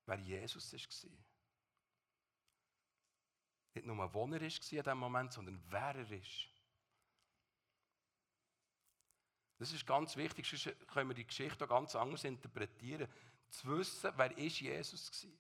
wer 0.07 0.19
Jesus 0.19 0.73
war. 0.73 1.11
Nicht 3.75 3.87
nur, 3.87 3.97
wo 4.13 4.25
er 4.25 4.33
war 4.33 4.33
in 4.33 4.39
diesem 4.39 4.99
Moment, 4.99 5.33
sondern 5.33 5.63
wer 5.69 5.95
er 5.95 6.11
ist. 6.11 6.49
Das 9.59 9.73
ist 9.73 9.87
ganz 9.87 10.17
wichtig, 10.17 10.49
sonst 10.49 10.89
können 10.89 11.11
wir 11.11 11.15
die 11.15 11.27
Geschichte 11.27 11.65
auch 11.65 11.69
ganz 11.69 11.97
anders 11.97 12.25
interpretieren. 12.25 13.09
Zu 13.51 13.77
wissen, 13.77 14.13
wer 14.17 14.37
ist 14.37 14.61
Jesus 14.61 15.25
war. 15.25 15.31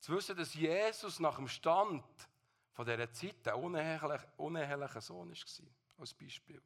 Zu 0.00 0.12
wissen, 0.14 0.36
dass 0.36 0.54
Jesus 0.54 1.20
nach 1.20 1.36
dem 1.36 1.48
Stand 1.48 2.04
von 2.72 2.84
dieser 2.84 3.12
Zeit 3.12 3.46
ein 3.48 3.54
unehelicher, 3.54 4.32
uneheliche 4.36 5.00
Sohn 5.00 5.30
war, 5.30 5.66
als 5.98 6.14
Beispiel. 6.14 6.60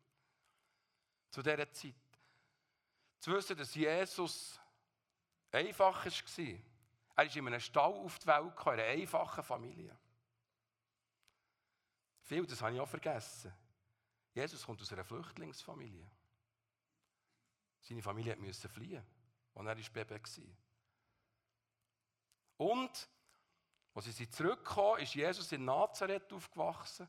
Zu 1.31 1.43
dieser 1.43 1.71
Zeit. 1.73 1.95
Zu 3.19 3.33
wissen, 3.33 3.57
dass 3.57 3.75
Jesus 3.75 4.61
einfach 5.51 6.05
war. 6.05 6.59
Er 7.17 7.25
ist 7.25 7.37
in 7.37 7.47
einem 7.47 7.61
Stall 7.61 7.93
auf 7.95 8.19
die 8.19 8.27
Welt 8.27 8.57
gekommen, 8.57 8.79
in 8.79 8.85
einer 8.85 9.01
einfachen 9.01 9.43
Familie. 9.43 9.99
Viel, 12.23 12.47
das 12.47 12.61
habe 12.61 12.75
ich 12.75 12.81
auch 12.81 12.89
vergessen. 12.89 13.53
Jesus 14.35 14.65
kommt 14.65 14.83
aus 14.83 14.93
einer 14.93 15.05
Flüchtlingsfamilie. 15.05 16.11
Seine 17.81 18.03
Familie 18.03 18.37
musste 18.37 18.69
fliehen, 18.69 19.05
als 19.55 19.67
er 19.67 20.05
Baby 20.05 20.21
war. 20.21 20.57
Und, 22.59 23.09
als 23.95 24.05
sie 24.05 24.13
sind 24.13 24.35
zurückgekommen, 24.35 25.01
ist 25.01 25.15
Jesus 25.15 25.53
in 25.53 25.65
Nazareth 25.65 26.31
aufgewachsen. 26.33 27.09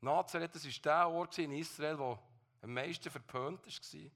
Nazareth 0.00 0.54
das 0.54 0.64
war 0.64 0.72
der 0.82 1.08
Ort 1.08 1.38
in 1.38 1.52
Israel, 1.52 1.96
der 1.96 2.22
am 2.66 2.74
meisten 2.74 3.10
verpönt 3.10 3.64
war. 3.64 4.10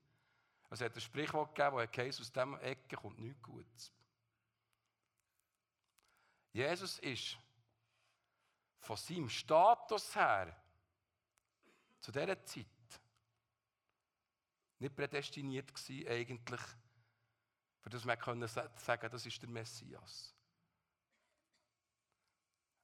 Es 0.70 0.80
hat 0.80 0.94
ein 0.94 1.00
Sprichwort 1.00 1.54
gegeben, 1.54 1.76
das 1.76 1.96
heisst, 1.96 2.20
aus 2.20 2.32
dieser 2.32 2.62
Ecke 2.62 2.96
kommt 2.96 3.18
nichts 3.18 3.42
Gutes. 3.42 3.92
Jesus 6.52 6.98
ist 6.98 7.38
von 8.80 8.96
seinem 8.96 9.28
Status 9.28 10.14
her 10.14 10.56
zu 12.00 12.10
dieser 12.10 12.44
Zeit 12.44 12.66
nicht 14.78 14.96
prädestiniert 14.96 15.72
gewesen, 15.74 16.08
eigentlich, 16.08 16.60
für 17.80 17.90
das 17.90 18.04
man 18.04 18.18
können 18.18 18.48
sagen, 18.48 19.10
das 19.10 19.26
ist 19.26 19.42
der 19.42 19.48
Messias. 19.48 20.34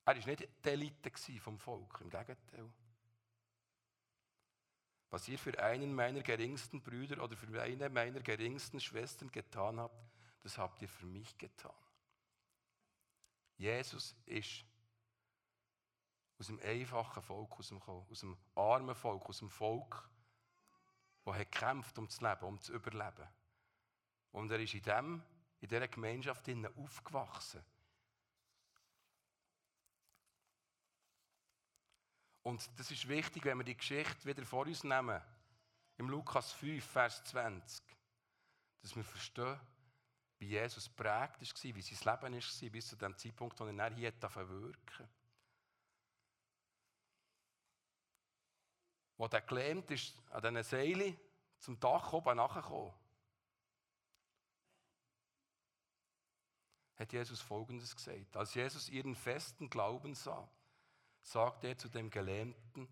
Er 0.04 0.16
war 0.16 0.26
nicht 0.26 0.49
die 0.64 0.68
Elite 0.68 1.40
vom 1.40 1.58
Volk, 1.58 2.00
im 2.02 2.11
Gegenteil. 2.11 2.70
Was 5.11 5.29
ihr 5.29 5.39
für 5.39 5.59
einen 5.63 5.95
meiner 5.95 6.23
geringsten 6.23 6.83
Brüder 6.83 7.23
oder 7.23 7.37
für 7.37 7.63
eine 7.63 7.89
meiner 7.89 8.21
geringsten 8.21 8.81
Schwestern 8.81 9.31
getan 9.31 9.79
habt, 9.79 10.11
das 10.43 10.59
habt 10.59 10.83
ihr 10.83 10.89
für 10.89 11.07
mich 11.07 11.37
getan. 11.39 11.75
Jesus 13.57 14.15
ist 14.27 14.65
aus 16.39 16.49
dem 16.49 16.61
einfachen 16.61 17.23
Volk 17.23 17.59
aus 17.59 17.69
dem, 17.69 17.81
aus 17.83 18.21
dem 18.21 18.37
armen 18.55 18.95
Volk, 18.95 19.27
aus 19.29 19.39
dem 19.39 19.49
Volk, 19.49 20.09
das 21.25 21.39
gekämpft 21.39 21.99
um 21.99 22.09
zu 22.09 22.25
leben, 22.25 22.45
um 22.45 22.61
zu 22.61 22.73
überleben. 22.75 23.27
Und 24.33 24.51
er 24.51 24.61
ist 24.61 24.75
in, 24.75 24.83
dem, 24.83 25.23
in 25.61 25.69
dieser 25.69 25.89
Gemeinschaft 25.89 26.49
aufgewachsen. 26.77 27.65
Und 32.47 32.71
das 32.79 32.93
ist 32.93 33.09
wichtig, 33.09 33.45
wenn 33.45 33.59
wir 33.59 33.65
die 33.65 33.76
Geschichte 33.76 34.25
wieder 34.25 34.47
vor 34.47 34.67
uns 34.67 34.85
nehmen, 34.85 35.21
im 35.97 36.09
Lukas 36.09 36.53
5, 36.53 36.85
Vers 36.85 37.25
20, 37.25 37.83
dass 38.83 38.95
wir 38.95 39.03
verstehen, 39.03 39.59
wie 40.38 40.50
Jesus 40.50 40.88
prägt 40.88 41.41
war, 41.41 41.75
wie 41.75 41.83
sein 41.83 42.21
Leben 42.23 42.35
war, 42.35 42.71
bis 42.71 42.87
zu 42.87 42.95
dem 42.95 43.19
Zeitpunkt, 43.19 43.59
wo 43.59 43.65
er 43.65 43.95
hier 43.97 44.12
wirken. 44.23 45.09
Wo 49.17 49.26
er 49.26 49.41
gelähmt 49.41 49.91
ist, 49.91 50.15
an 50.31 50.43
diesen 50.43 50.62
Seilen 50.62 51.19
zum 51.59 51.81
Dach 51.81 52.12
oben 52.12 52.37
nachgekommen, 52.37 52.95
hat 56.95 57.12
Jesus 57.12 57.41
Folgendes 57.41 57.97
gesagt. 57.97 58.37
Als 58.37 58.55
Jesus 58.55 58.88
ihren 58.88 59.17
festen 59.17 59.69
Glauben 59.69 60.15
sah, 60.15 60.49
sagte 61.26 61.66
er 61.66 61.76
zu 61.76 61.88
dem 61.88 62.09
Gelähmten, 62.09 62.88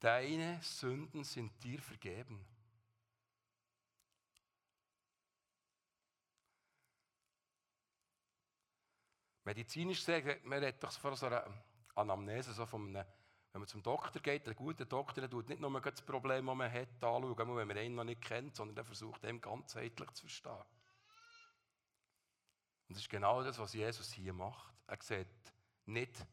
deine 0.00 0.62
Sünden 0.62 1.24
sind 1.24 1.62
dir 1.62 1.80
vergeben. 1.80 2.44
Medizinisch 9.44 9.98
gesagt, 10.04 10.44
man 10.46 10.58
redet 10.58 10.82
doch 10.82 10.92
von 10.92 11.14
so 11.16 11.26
einer 11.26 11.44
Anamnese 11.94 12.54
so 12.54 12.64
von 12.64 12.96
einem, 12.96 13.06
wenn 13.52 13.60
man 13.60 13.68
zum 13.68 13.82
Doktor 13.82 14.20
geht, 14.20 14.46
der 14.46 14.54
gute 14.54 14.86
Doktor 14.86 15.20
der 15.20 15.30
tut 15.30 15.50
nicht 15.50 15.60
nur 15.60 15.80
das 15.82 16.00
Problem, 16.00 16.46
das 16.46 16.56
man 16.56 16.72
hat, 16.72 16.88
anschauen, 17.04 17.56
wenn 17.56 17.68
man 17.68 17.76
einen 17.76 17.94
noch 17.94 18.04
nicht 18.04 18.22
kennt, 18.22 18.56
sondern 18.56 18.76
der 18.76 18.84
versucht, 18.86 19.22
dem 19.22 19.42
ganzheitlich 19.42 20.10
zu 20.12 20.22
verstehen. 20.22 20.52
Und 22.88 22.96
das 22.96 22.98
ist 23.00 23.10
genau 23.10 23.42
das, 23.42 23.58
was 23.58 23.74
Jesus 23.74 24.12
hier 24.12 24.32
macht. 24.32 24.72
Er 24.86 24.98
sieht 25.02 25.28
nicht 25.84 26.26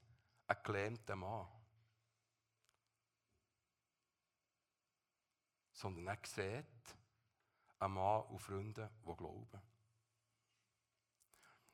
einen 0.52 0.64
gelähmten 0.64 1.20
Mann, 1.20 1.48
sondern 5.72 6.08
er 6.08 6.20
sieht 6.26 6.66
einen 7.80 7.94
Mann 7.94 8.24
und 8.24 8.40
Freunde, 8.40 8.90
die 9.06 9.16
glauben. 9.16 9.62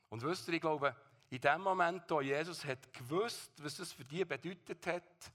Und 0.08 0.22
wisst 0.22 0.48
ihr, 0.48 0.54
ich 0.54 0.60
glaube, 0.60 0.96
in 1.30 1.40
dem 1.40 1.60
Moment, 1.60 2.10
wo 2.10 2.20
Jesus 2.20 2.64
hat 2.64 2.92
gewusst, 2.92 3.52
was 3.62 3.76
das 3.76 3.92
für 3.92 4.04
die 4.04 4.24
bedeutet 4.24 4.86
hat, 4.86 5.32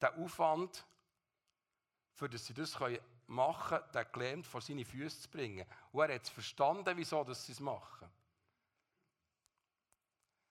der 0.00 0.16
Aufwand, 0.18 0.84
für 2.14 2.28
dass 2.28 2.46
sie 2.46 2.54
das 2.54 2.76
machen 3.28 3.78
können, 3.78 3.92
den 3.92 4.12
gelähmt 4.12 4.46
vor 4.46 4.60
seine 4.60 4.84
Füße 4.84 5.22
zu 5.22 5.28
bringen. 5.28 5.66
Und 5.92 6.08
er 6.08 6.16
hat 6.16 6.28
verstanden, 6.28 6.96
wieso 6.96 7.22
sie 7.32 7.52
es 7.52 7.60
machen. 7.60 8.10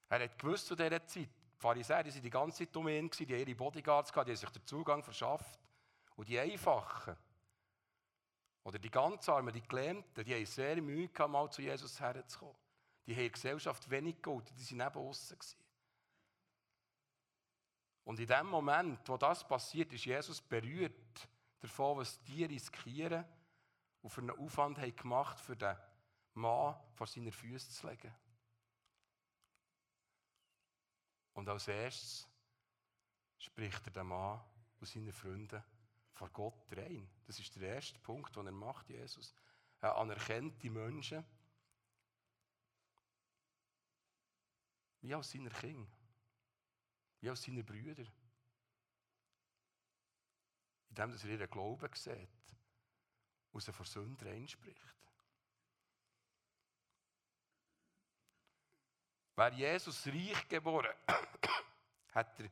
Er 0.10 0.24
hat 0.24 0.40
gewusst 0.40 0.68
zu 0.68 0.76
dieser 0.76 1.06
Zeit, 1.06 1.30
die 1.58 1.62
Pharisäer 1.62 2.04
die 2.04 2.14
waren 2.14 2.22
die 2.22 2.30
ganze 2.30 2.66
Zeit 2.66 2.78
um 2.78 2.88
ihn, 2.88 3.10
die 3.10 3.26
haben 3.26 3.40
ihre 3.40 3.56
Bodyguards 3.56 4.12
die 4.12 4.20
haben 4.20 4.36
sich 4.36 4.50
den 4.50 4.66
Zugang 4.66 5.04
verschafft. 5.04 5.60
Und 6.16 6.30
die 6.30 6.40
Einfachen, 6.40 7.18
oder 8.64 8.80
die 8.80 8.92
ganz 8.92 9.28
Armen, 9.30 9.54
die 9.54 9.62
Gelähmten, 9.62 10.24
die 10.26 10.36
haben 10.36 10.46
sehr 10.46 10.82
Mühe 10.82 11.08
gehabt, 11.08 11.32
mal 11.32 11.50
zu 11.50 11.62
Jesus 11.62 12.00
herzukommen. 12.00 12.56
Die 13.06 13.16
haben 13.16 13.24
in 13.24 13.32
Gesellschaft 13.32 13.90
wenig 13.90 14.22
geholfen, 14.22 14.54
die 14.56 14.78
waren 14.78 14.90
neben 14.94 15.08
aussen. 15.08 15.38
Und 18.04 18.20
in 18.20 18.28
dem 18.28 18.48
Moment, 18.48 19.08
wo 19.08 19.18
das 19.18 19.48
passiert, 19.48 19.94
ist 19.94 20.06
Jesus 20.06 20.42
berührt 20.42 21.30
davon, 21.60 21.98
was 21.98 22.22
die 22.24 22.46
riskieren 22.46 23.26
und 24.02 24.10
für 24.10 24.22
einen 24.22 24.32
Aufwand 24.32 24.78
haben 24.78 24.96
gemacht 24.96 25.40
für 25.40 25.56
den 25.56 25.76
Mann 26.34 26.76
vor 26.94 27.08
seiner 27.08 27.32
Füße 27.32 27.72
zu 27.72 27.88
legen. 27.88 28.14
Und 31.38 31.48
als 31.50 31.68
erstes 31.68 32.28
spricht 33.38 33.86
er 33.86 33.92
den 33.92 34.08
Mann 34.08 34.44
und 34.80 34.88
seine 34.88 35.14
Freunde 35.14 35.64
vor 36.14 36.32
Gott 36.32 36.66
rein. 36.72 37.08
Das 37.28 37.40
ist 37.40 37.56
der 37.58 37.76
erste 37.76 38.00
Punkt, 38.00 38.36
den 38.36 38.48
er 38.48 38.52
macht, 38.52 38.90
Jesus. 38.90 39.36
Er 39.80 39.96
anerkennt 39.98 40.64
die 40.64 40.72
Menschen 40.72 41.24
wie 45.02 45.14
als 45.14 45.30
seiner 45.30 45.52
Kinder, 45.52 45.96
wie 47.22 47.30
als 47.30 47.44
seine 47.44 47.64
Brüder. 47.64 48.12
Indem 50.90 51.14
er 51.14 51.24
ihren 51.24 51.50
Glauben 51.52 51.94
sieht 51.94 52.30
und 53.52 53.62
sie 53.62 53.72
vor 53.72 53.86
Sünden 53.86 54.28
reinspricht. 54.28 54.97
Wäre 59.38 59.54
Jesus 59.54 60.08
reich 60.08 60.48
geboren, 60.50 60.92
hat 62.12 62.40
er 62.40 62.50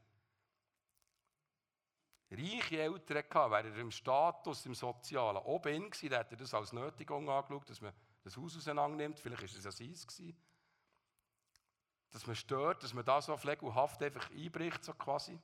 reiche 2.38 2.80
Eltern 2.80 3.24
gehabt, 3.28 3.52
wäre 3.52 3.70
er 3.70 3.78
im 3.78 3.90
Status, 3.90 4.68
im 4.68 4.76
Sozialen 4.76 5.42
oben 5.44 5.90
gewesen, 5.90 6.10
dann 6.10 6.20
hätte 6.20 6.36
er 6.36 6.38
das 6.38 6.54
als 6.54 6.74
Nötigung 6.74 7.28
angeschaut, 7.28 7.68
dass 7.72 7.82
man 7.82 7.92
das 8.24 8.38
Haus 8.38 8.56
auseinander 8.56 8.98
nimmt. 8.98 9.20
Vielleicht 9.20 9.42
war 9.42 9.50
es 9.50 9.64
ja 9.64 9.72
seins 9.72 10.06
gewesen. 10.06 10.38
Dass 12.12 12.28
man 12.28 12.36
stört, 12.36 12.84
dass 12.84 12.94
man 12.94 13.04
da 13.04 13.20
so 13.20 13.36
pflegelhaft 13.36 14.04
einfach 14.04 14.30
einbricht, 14.30 14.84
so 14.84 14.94
quasi. 14.94 15.40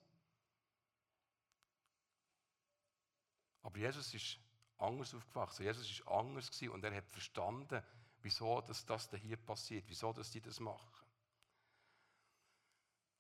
Aber 3.63 3.79
Jesus 3.79 4.13
ist 4.13 4.37
anders 4.77 5.15
aufgewachsen. 5.15 5.63
Jesus 5.63 5.89
ist 5.89 6.07
anders 6.07 6.51
gewesen 6.51 6.71
und 6.71 6.83
er 6.83 6.95
hat 6.95 7.09
verstanden, 7.09 7.83
wieso 8.21 8.61
dass 8.61 8.85
das 8.85 9.09
hier 9.09 9.37
passiert, 9.37 9.85
wieso 9.87 10.13
dass 10.13 10.29
die 10.29 10.41
das 10.41 10.59
machen. 10.59 11.00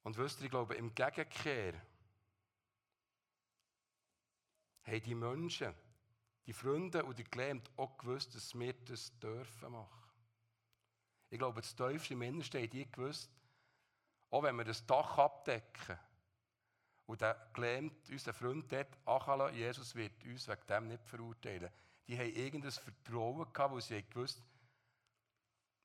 Und 0.03 0.17
wisst 0.17 0.39
ihr, 0.39 0.45
ich 0.45 0.51
glaube, 0.51 0.75
im 0.75 0.93
Gegenkehr 0.93 1.73
haben 4.83 5.03
die 5.03 5.15
Menschen, 5.15 5.73
die 6.45 6.53
Freunde 6.53 7.05
und 7.05 7.19
die 7.19 7.23
Gelähmten 7.23 7.71
auch 7.77 7.97
gewusst, 7.97 8.33
dass 8.35 8.57
wir 8.57 8.73
das 8.73 9.17
dürfen 9.19 9.71
machen. 9.71 10.11
Ich 11.29 11.37
glaube, 11.37 11.61
das 11.61 11.75
tiefste 11.75 12.13
im 12.13 12.23
Innersten 12.23 12.61
haben 12.61 12.69
die 12.69 12.91
gewusst, 12.91 13.31
auch 14.31 14.43
wenn 14.43 14.55
wir 14.55 14.65
das 14.65 14.85
Dach 14.85 15.17
abdecken 15.17 15.97
und 17.05 17.21
der 17.21 17.49
Gelähmt, 17.53 18.09
unser 18.09 18.33
Freund 18.33 18.71
dort 18.71 18.97
anlassen, 19.05 19.55
Jesus 19.55 19.95
wird 19.95 20.23
uns 20.25 20.47
wegen 20.47 20.67
dem 20.67 20.87
nicht 20.87 21.05
verurteilen. 21.05 21.71
Die 22.07 22.17
haben 22.17 22.33
irgendein 22.33 22.71
Vertrauen 22.71 23.53
gehabt, 23.53 23.73
weil 23.73 23.81
sie 23.81 24.03
gewusst, 24.03 24.41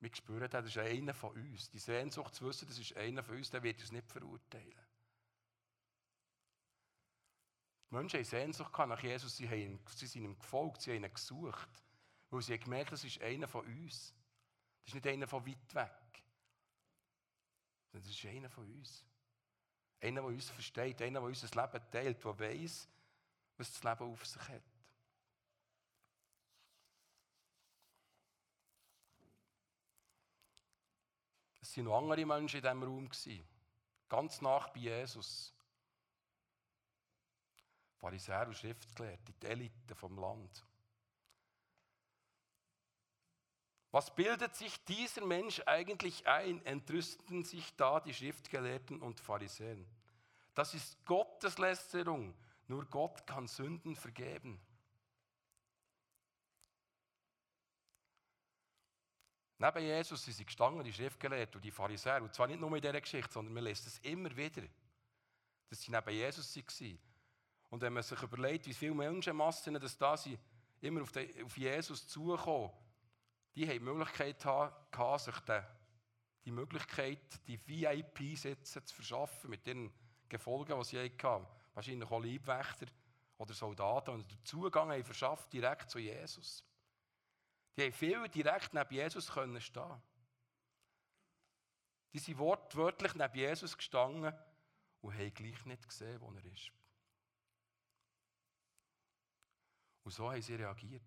wir 0.00 0.14
spüren, 0.14 0.50
das 0.50 0.66
ist 0.66 0.78
einer 0.78 1.14
von 1.14 1.32
uns. 1.32 1.70
Die 1.70 1.78
Sehnsucht 1.78 2.34
zu 2.34 2.46
wissen, 2.46 2.68
das 2.68 2.78
ist 2.78 2.96
einer 2.96 3.22
von 3.22 3.36
uns, 3.36 3.50
der 3.50 3.62
wird 3.62 3.80
uns 3.80 3.92
nicht 3.92 4.10
verurteilen. 4.10 4.86
Die 7.90 7.94
Menschen 7.94 8.18
haben 8.18 8.24
Sehnsucht 8.24 8.72
nach 8.78 9.02
Jesus, 9.02 9.36
sie, 9.36 9.48
haben, 9.48 9.78
sie 9.94 10.06
sind 10.06 10.24
ihm 10.24 10.38
gefolgt, 10.38 10.82
sie 10.82 10.94
haben 10.94 11.04
ihn 11.04 11.12
gesucht. 11.12 11.68
Weil 12.30 12.42
sie 12.42 12.54
haben 12.54 12.64
gemerkt, 12.64 12.92
das 12.92 13.04
ist 13.04 13.22
einer 13.22 13.48
von 13.48 13.64
uns. 13.64 14.12
Das 14.82 14.88
ist 14.88 14.94
nicht 14.94 15.06
einer 15.06 15.26
von 15.26 15.46
weit 15.46 15.74
weg. 15.74 16.24
Sondern 17.90 18.08
das 18.08 18.08
ist 18.08 18.26
einer 18.26 18.50
von 18.50 18.66
uns. 18.70 19.04
Einer, 20.00 20.20
der 20.20 20.24
uns 20.24 20.50
versteht, 20.50 21.00
einer, 21.00 21.20
der 21.20 21.28
unser 21.28 21.62
Leben 21.62 21.90
teilt, 21.90 22.24
der 22.24 22.38
weiß, 22.38 22.88
was 23.56 23.72
das 23.72 23.82
Leben 23.82 24.12
auf 24.12 24.26
sich 24.26 24.48
hat. 24.48 24.75
Es 31.66 31.76
waren 31.76 31.84
noch 31.84 31.98
andere 31.98 32.24
Menschen 32.24 32.58
in 32.58 32.62
diesem 32.62 32.82
Raum. 32.82 33.10
Ganz 34.08 34.40
nach 34.40 34.68
bei 34.68 34.80
Jesus. 34.80 35.52
Pharisäer 37.98 38.46
und 38.46 38.56
Schriftgelehrte, 38.56 39.32
die 39.32 39.46
Elite 39.46 39.94
vom 39.96 40.16
Land. 40.18 40.64
Was 43.90 44.14
bildet 44.14 44.54
sich 44.54 44.84
dieser 44.84 45.24
Mensch 45.24 45.60
eigentlich 45.66 46.26
ein, 46.28 46.64
entrüsten 46.66 47.44
sich 47.44 47.74
da 47.76 47.98
die 47.98 48.14
Schriftgelehrten 48.14 49.00
und 49.00 49.18
Pharisäer. 49.18 49.78
Das 50.54 50.74
ist 50.74 51.04
Gotteslästerung. 51.04 52.34
Nur 52.68 52.84
Gott 52.86 53.26
kann 53.26 53.48
Sünden 53.48 53.96
vergeben. 53.96 54.60
Neben 59.58 59.84
Jesus 59.84 60.22
sind 60.22 60.34
sie 60.34 60.44
gestanden, 60.44 60.84
die 60.84 60.92
Schriftgelehrten 60.92 61.56
und 61.56 61.64
die 61.64 61.70
Pharisäer. 61.70 62.22
Und 62.22 62.34
zwar 62.34 62.46
nicht 62.46 62.60
nur 62.60 62.74
in 62.74 62.82
dieser 62.82 63.00
Geschichte, 63.00 63.32
sondern 63.32 63.54
man 63.54 63.64
lässt 63.64 63.86
es 63.86 63.98
immer 64.00 64.34
wieder, 64.36 64.62
dass 65.68 65.80
sie 65.80 65.90
neben 65.90 66.10
Jesus 66.10 66.56
waren. 66.56 66.98
Und 67.70 67.80
wenn 67.80 67.92
man 67.92 68.02
sich 68.02 68.22
überlegt, 68.22 68.66
wie 68.66 68.74
viele 68.74 68.94
Menschenmassen 68.94 69.74
das 69.74 69.96
da 69.96 70.16
sind, 70.16 70.38
immer 70.80 71.02
auf, 71.02 71.12
den, 71.12 71.44
auf 71.44 71.56
Jesus 71.56 72.06
zukommen, 72.06 72.70
die 73.54 73.66
haben 73.66 73.72
die 73.72 73.80
Möglichkeit 73.80 74.42
gehabt, 74.42 75.20
sich 75.22 75.38
den, 75.40 75.64
die 76.44 76.50
Möglichkeit, 76.52 77.46
die 77.48 77.58
VIP-Sitze 77.66 78.84
zu 78.84 78.94
verschaffen 78.94 79.50
mit 79.50 79.66
den 79.66 79.90
Gefolgen, 80.28 80.78
die 80.78 80.84
sie 80.84 80.98
hatten. 80.98 81.46
Wahrscheinlich 81.74 82.10
auch 82.10 82.22
Leibwächter 82.22 82.86
oder 83.38 83.54
Soldaten, 83.54 84.10
und 84.10 84.30
den 84.30 84.44
Zugang 84.44 84.90
haben 84.90 85.04
verschafft 85.04 85.52
direkt 85.52 85.90
zu 85.90 85.98
Jesus. 85.98 86.65
Die 87.76 87.82
haben 87.82 87.92
viel 87.92 88.28
direkt 88.28 88.72
neben 88.72 88.94
Jesus 88.94 89.30
können 89.30 89.60
stehen. 89.60 90.02
Die 92.12 92.18
sind 92.18 92.38
wortwörtlich 92.38 93.14
neben 93.14 93.34
Jesus 93.34 93.76
gestanden 93.76 94.34
und 95.02 95.14
haben 95.14 95.34
gleich 95.34 95.64
nicht 95.66 95.86
gesehen, 95.86 96.20
wo 96.20 96.32
er 96.32 96.44
ist. 96.46 96.72
Und 100.02 100.12
so 100.12 100.30
haben 100.30 100.40
sie 100.40 100.54
reagiert. 100.54 101.02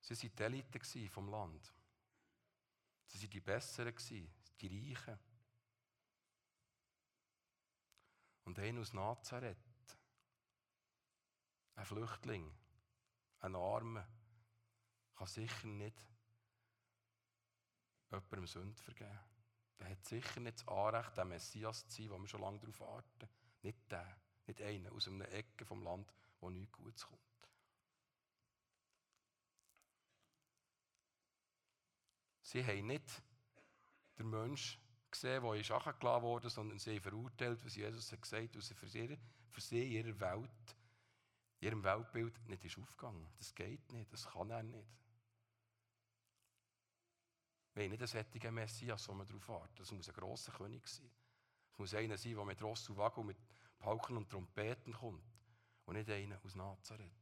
Sie 0.00 0.14
waren 0.14 0.36
die 0.36 0.42
Elite 0.42 1.08
vom 1.08 1.28
Land. 1.28 1.72
Sie 3.06 3.22
waren 3.22 3.30
die 3.30 3.40
Besseren, 3.40 3.94
die 4.60 4.66
Reichen. 4.66 5.18
Und 8.44 8.58
einer 8.58 8.80
aus 8.80 8.92
Nazareth, 8.92 9.56
ein 11.76 11.84
Flüchtling, 11.84 12.52
ein 13.40 13.54
Armer, 13.54 14.06
kann 15.18 15.26
sicher 15.26 15.66
nicht 15.66 16.06
jemandem 18.10 18.46
Sünde 18.46 18.82
vergeben. 18.82 19.18
Der 19.78 19.90
hat 19.90 20.04
sicher 20.04 20.40
nicht 20.40 20.58
das 20.58 20.68
Anrecht, 20.68 21.16
der 21.16 21.24
Messias 21.24 21.86
zu 21.88 22.02
sein, 22.02 22.10
wo 22.10 22.18
wir 22.18 22.28
schon 22.28 22.40
lange 22.40 22.58
darauf 22.58 22.80
warten. 22.80 23.28
Nicht 23.62 23.78
der, 23.90 24.16
nicht 24.46 24.62
einer 24.62 24.92
aus 24.92 25.08
einer 25.08 25.28
Ecke 25.30 25.64
vom 25.64 25.82
Land, 25.82 26.12
wo 26.40 26.50
nichts 26.50 26.72
Gutes 26.72 27.06
kommt. 27.06 27.20
Sie 32.42 32.64
haben 32.64 32.86
nicht 32.86 33.22
den 34.18 34.30
Menschen 34.30 34.80
gesehen, 35.10 35.44
die 35.44 35.60
ist 35.60 35.70
angelassen 35.70 36.22
worden, 36.22 36.50
sondern 36.50 36.78
sie 36.78 36.98
verurteilt, 36.98 37.64
was 37.64 37.76
Jesus 37.76 38.10
hat 38.10 38.22
gesagt, 38.22 38.56
was 38.56 38.72
für 38.72 38.88
sie, 38.88 39.18
für 39.50 39.60
sie 39.60 39.84
ihrer 39.84 40.18
Welt, 40.18 40.76
ihrem 41.60 41.84
Weltbild 41.84 42.48
nicht 42.48 42.64
ist 42.64 42.78
aufgegangen. 42.78 43.28
Das 43.36 43.54
geht 43.54 43.92
nicht, 43.92 44.12
das 44.12 44.26
kann 44.26 44.50
er 44.50 44.62
nicht. 44.62 45.07
Wir 47.78 47.88
nicht 47.88 48.00
einen 48.00 48.08
sättigen 48.08 48.52
Messias, 48.52 49.08
wo 49.08 49.14
man 49.14 49.24
darauf 49.24 49.48
warten. 49.48 49.76
Das 49.76 49.92
muss 49.92 50.08
ein 50.08 50.14
grosser 50.14 50.50
König 50.50 50.84
sein. 50.88 51.08
Es 51.70 51.78
muss 51.78 51.94
einer 51.94 52.16
sein, 52.16 52.34
der 52.34 52.44
mit 52.44 52.60
Ross 52.60 52.88
und 52.88 52.96
Wagen, 52.96 53.24
mit 53.24 53.36
Pauken 53.78 54.16
und 54.16 54.28
Trompeten 54.28 54.92
kommt. 54.92 55.22
Und 55.84 55.94
nicht 55.94 56.10
einer 56.10 56.44
aus 56.44 56.56
Nazareth. 56.56 57.12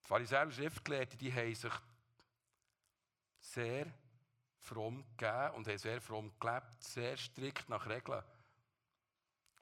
Die 0.00 0.06
Pharisäer 0.06 0.42
und 0.42 0.54
Schriftgelehrten, 0.54 1.18
die 1.18 1.32
haben 1.32 1.54
sich 1.56 1.72
sehr 3.40 3.92
fromm 4.60 5.04
gegeben 5.16 5.56
und 5.56 5.66
haben 5.66 5.78
sehr 5.78 6.00
fromm 6.00 6.32
gelebt, 6.38 6.80
sehr 6.80 7.16
strikt 7.16 7.68
nach 7.68 7.88
Regeln. 7.88 8.22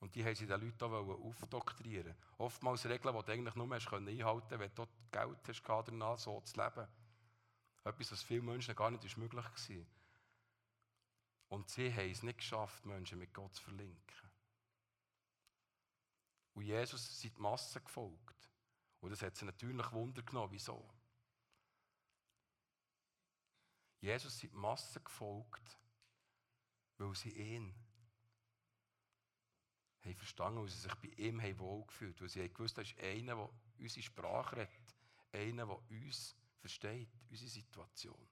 Und 0.01 0.15
die 0.15 0.25
haben 0.25 0.35
sie 0.35 0.47
den 0.47 0.61
Leuten 0.61 0.85
auch 0.85 1.25
aufdoktrieren 1.27 2.17
Oftmals 2.39 2.87
Regeln, 2.87 3.15
die 3.15 3.23
du 3.23 3.33
eigentlich 3.33 3.55
nur 3.55 3.75
hast 3.75 3.93
einhalten 3.93 4.19
konntest, 4.25 4.59
wenn 4.59 4.75
du 4.75 4.87
Geld 5.13 5.49
hast, 5.49 5.89
danach 5.89 6.19
so 6.19 6.41
zu 6.41 6.61
leben. 6.61 6.89
Etwas, 7.85 8.13
was 8.13 8.23
vielen 8.23 8.47
Menschen 8.47 8.75
gar 8.75 8.91
nicht 8.91 9.17
möglich 9.17 9.45
war. 9.45 9.87
Und 11.49 11.69
sie 11.69 11.93
haben 11.93 12.11
es 12.11 12.23
nicht 12.23 12.39
geschafft, 12.39 12.87
Menschen 12.87 13.19
mit 13.19 13.35
Gott 13.35 13.55
zu 13.55 13.63
verlinken. 13.63 14.31
Und 16.55 16.65
Jesus 16.65 17.21
sind 17.21 17.37
die 17.37 17.41
Massen 17.41 17.85
gefolgt. 17.85 18.51
Und 19.01 19.11
das 19.11 19.23
hat 19.23 19.37
sie 19.37 19.45
natürlich 19.45 19.93
Wunder 19.93 20.23
genommen. 20.23 20.53
Wieso? 20.53 20.89
Jesus 24.01 24.39
sind 24.39 24.53
die 24.53 24.57
Massen 24.57 25.03
gefolgt, 25.05 25.79
weil 26.99 27.15
sie 27.15 27.31
ihn 27.31 27.75
haben 30.05 30.17
verstanden, 30.17 30.61
weil 30.61 30.69
sie 30.69 30.79
sich 30.79 30.95
bei 30.95 31.09
ihm 31.17 31.41
haben 31.41 31.59
wohlgefühlt 31.59 32.21
Weil 32.21 32.29
sie 32.29 32.43
haben 32.43 32.55
gewusst, 32.55 32.79
das 32.79 32.89
ist 32.89 32.99
einer, 32.99 33.35
der 33.35 33.51
unsere 33.79 34.03
Sprache 34.03 34.57
redet. 34.57 34.97
Einer, 35.33 35.67
der 35.67 35.91
uns 35.91 36.35
versteht, 36.59 37.09
unsere 37.31 37.51
Situation. 37.51 38.29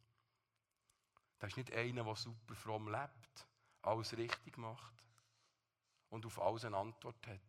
Das 1.38 1.52
ist 1.52 1.56
nicht 1.56 1.72
einer, 1.72 2.04
der 2.04 2.16
super 2.16 2.54
fromm 2.54 2.88
lebt, 2.88 3.46
alles 3.82 4.16
richtig 4.16 4.58
macht 4.58 4.94
und 6.08 6.26
auf 6.26 6.40
alles 6.40 6.64
eine 6.64 6.76
Antwort 6.76 7.26
hat. 7.26 7.40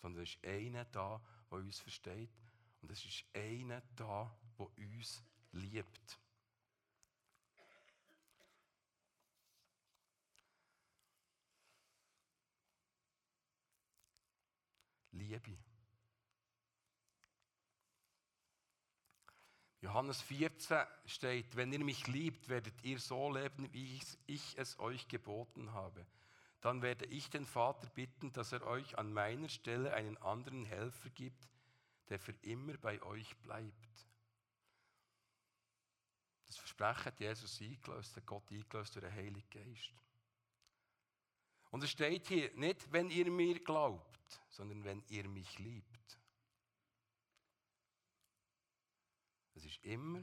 Sondern 0.00 0.22
es 0.22 0.34
ist 0.34 0.44
einer 0.44 0.84
da, 0.84 1.20
der 1.50 1.58
uns 1.58 1.80
versteht. 1.80 2.30
Und 2.82 2.92
es 2.92 3.04
ist 3.04 3.24
einer 3.34 3.82
da, 3.96 4.32
der 4.58 4.66
uns 4.78 5.24
liebt. 5.52 6.18
Liebe. 15.26 15.56
Johannes 19.80 20.20
14 20.22 20.78
steht, 21.04 21.54
wenn 21.56 21.72
ihr 21.72 21.84
mich 21.84 22.06
liebt, 22.06 22.48
werdet 22.48 22.82
ihr 22.82 22.98
so 22.98 23.32
leben, 23.32 23.72
wie 23.72 24.00
ich 24.26 24.58
es 24.58 24.78
euch 24.78 25.06
geboten 25.06 25.72
habe. 25.72 26.06
Dann 26.60 26.82
werde 26.82 27.06
ich 27.06 27.30
den 27.30 27.44
Vater 27.44 27.88
bitten, 27.90 28.32
dass 28.32 28.52
er 28.52 28.66
euch 28.66 28.98
an 28.98 29.12
meiner 29.12 29.48
Stelle 29.48 29.92
einen 29.92 30.16
anderen 30.18 30.64
Helfer 30.64 31.10
gibt, 31.10 31.48
der 32.08 32.18
für 32.18 32.34
immer 32.42 32.76
bei 32.78 33.00
euch 33.02 33.36
bleibt. 33.38 34.06
Das 36.46 36.56
Versprechen 36.56 37.04
hat 37.04 37.20
Jesus 37.20 37.60
eingelöst, 37.60 38.16
hat 38.16 38.26
Gott 38.26 38.50
eingelöst 38.50 38.94
durch 38.94 39.04
den 39.04 39.14
Heiligen 39.14 39.50
Geist. 39.50 39.92
Und 41.70 41.84
es 41.84 41.90
steht 41.90 42.28
hier 42.28 42.52
nicht, 42.54 42.90
wenn 42.92 43.10
ihr 43.10 43.30
mir 43.30 43.62
glaubt, 43.62 44.15
sondern 44.50 44.84
wenn 44.84 45.02
ihr 45.08 45.28
mich 45.28 45.58
liebt. 45.58 46.18
Es 49.54 49.64
ist 49.64 49.82
immer 49.84 50.22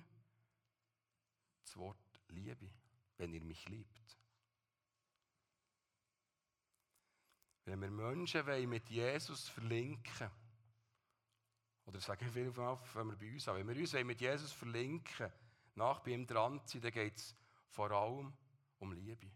das 1.63 1.77
Wort 1.77 1.97
Liebe, 2.29 2.69
wenn 3.17 3.33
ihr 3.33 3.41
mich 3.41 3.67
liebt. 3.69 4.17
Wenn 7.65 7.81
wir 7.81 7.89
Menschen 7.89 8.69
mit 8.69 8.89
Jesus 8.89 9.47
verlinken 9.47 10.29
oder 11.85 11.99
sagen 11.99 12.29
viel 12.31 12.55
wenn 12.55 13.07
wir 13.07 13.15
bei 13.15 13.33
uns 13.33 13.47
haben, 13.47 13.59
wenn 13.59 13.75
wir 13.75 13.81
uns 13.81 13.93
mit 13.93 14.21
Jesus 14.21 14.51
verlinken 14.51 15.31
nach 15.75 15.99
bei 16.01 16.11
ihm 16.11 16.27
dran 16.27 16.61
sind, 16.65 16.83
dann 16.83 16.91
geht 16.91 17.17
es 17.17 17.35
vor 17.69 17.89
allem 17.91 18.33
um 18.79 18.91
Liebe. 18.91 19.31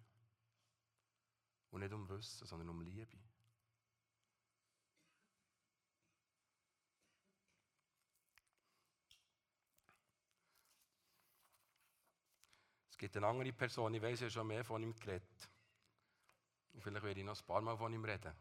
Und 1.69 1.81
nicht 1.81 1.93
um 1.93 2.07
Wissen, 2.09 2.45
sondern 2.45 2.69
um 2.69 2.81
Liebe. 2.81 3.17
Es 12.97 12.99
gibt 12.99 13.15
eine 13.15 13.27
andere 13.27 13.53
Person, 13.53 13.93
ich 13.93 14.01
weiß 14.01 14.21
ja 14.21 14.29
schon 14.31 14.47
mehr 14.47 14.65
von 14.65 14.81
ihm 14.81 14.95
geredet. 14.95 15.47
Und 16.73 16.81
vielleicht 16.81 17.05
werde 17.05 17.19
ich 17.19 17.25
noch 17.27 17.39
ein 17.39 17.45
paar 17.45 17.61
Mal 17.61 17.77
von 17.77 17.93
ihm 17.93 18.03
reden. 18.03 18.33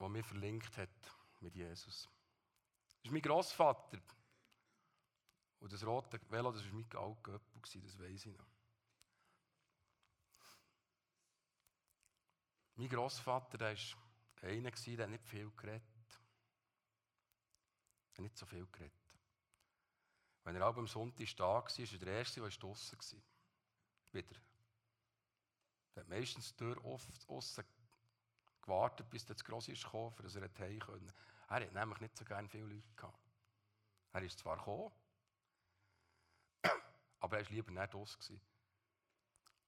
Der 0.00 0.08
mich 0.08 0.26
verlinkt 0.26 0.76
hat 0.76 0.88
mit 1.38 1.54
Jesus. 1.54 2.08
Das 2.88 3.04
ist 3.04 3.12
mein 3.12 3.22
Großvater. 3.22 4.00
Und 5.60 5.72
das 5.72 5.86
rote 5.86 6.20
Velo, 6.28 6.50
das 6.50 6.64
war 6.64 6.72
mein 6.72 6.84
alter 6.96 7.22
Göppel, 7.22 7.60
das 7.62 7.98
weiß 8.00 8.26
ich 8.26 8.36
noch. 8.36 8.46
Mein 12.74 12.88
Großvater 12.88 13.60
war 13.60 13.68
einer, 14.42 14.70
der 14.72 15.06
nicht 15.06 15.24
viel 15.24 15.52
geredet 15.52 15.84
hat. 16.08 16.20
Nicht 18.18 18.36
so 18.36 18.44
viel 18.44 18.66
geredet. 18.72 19.05
Wenn 20.46 20.54
er 20.54 20.68
auch 20.68 20.76
am 20.76 20.86
Sonntag 20.86 21.26
da 21.36 21.44
war, 21.44 21.64
war 21.64 21.76
er 21.76 21.98
der 21.98 22.18
Erste, 22.18 22.40
der 22.40 22.50
draußen 22.50 22.98
war. 22.98 23.22
Wieder. 24.12 24.36
Er 25.96 26.02
hat 26.02 26.08
meistens 26.08 26.54
die 26.54 26.58
Tür 26.58 26.84
oft 26.84 27.08
aussen 27.28 27.64
gewartet, 28.62 29.10
bis 29.10 29.26
das 29.26 29.42
Grosse 29.42 29.72
ist 29.72 29.82
gekommen, 29.82 30.14
dass 30.22 30.36
er 30.36 30.48
heim 30.60 30.78
konnte. 30.78 31.12
Er 31.48 31.56
hat 31.56 31.72
nämlich 31.72 32.00
nicht 32.00 32.16
so 32.16 32.24
gerne 32.24 32.48
viele 32.48 32.66
Leute 32.66 32.94
gehabt. 32.94 33.18
Er 34.12 34.22
ist 34.22 34.38
zwar 34.38 34.56
gekommen, 34.56 34.92
aber 37.18 37.38
er 37.38 37.44
war 37.44 37.50
lieber 37.50 37.72
nicht 37.72 37.92
draußen. 37.92 38.40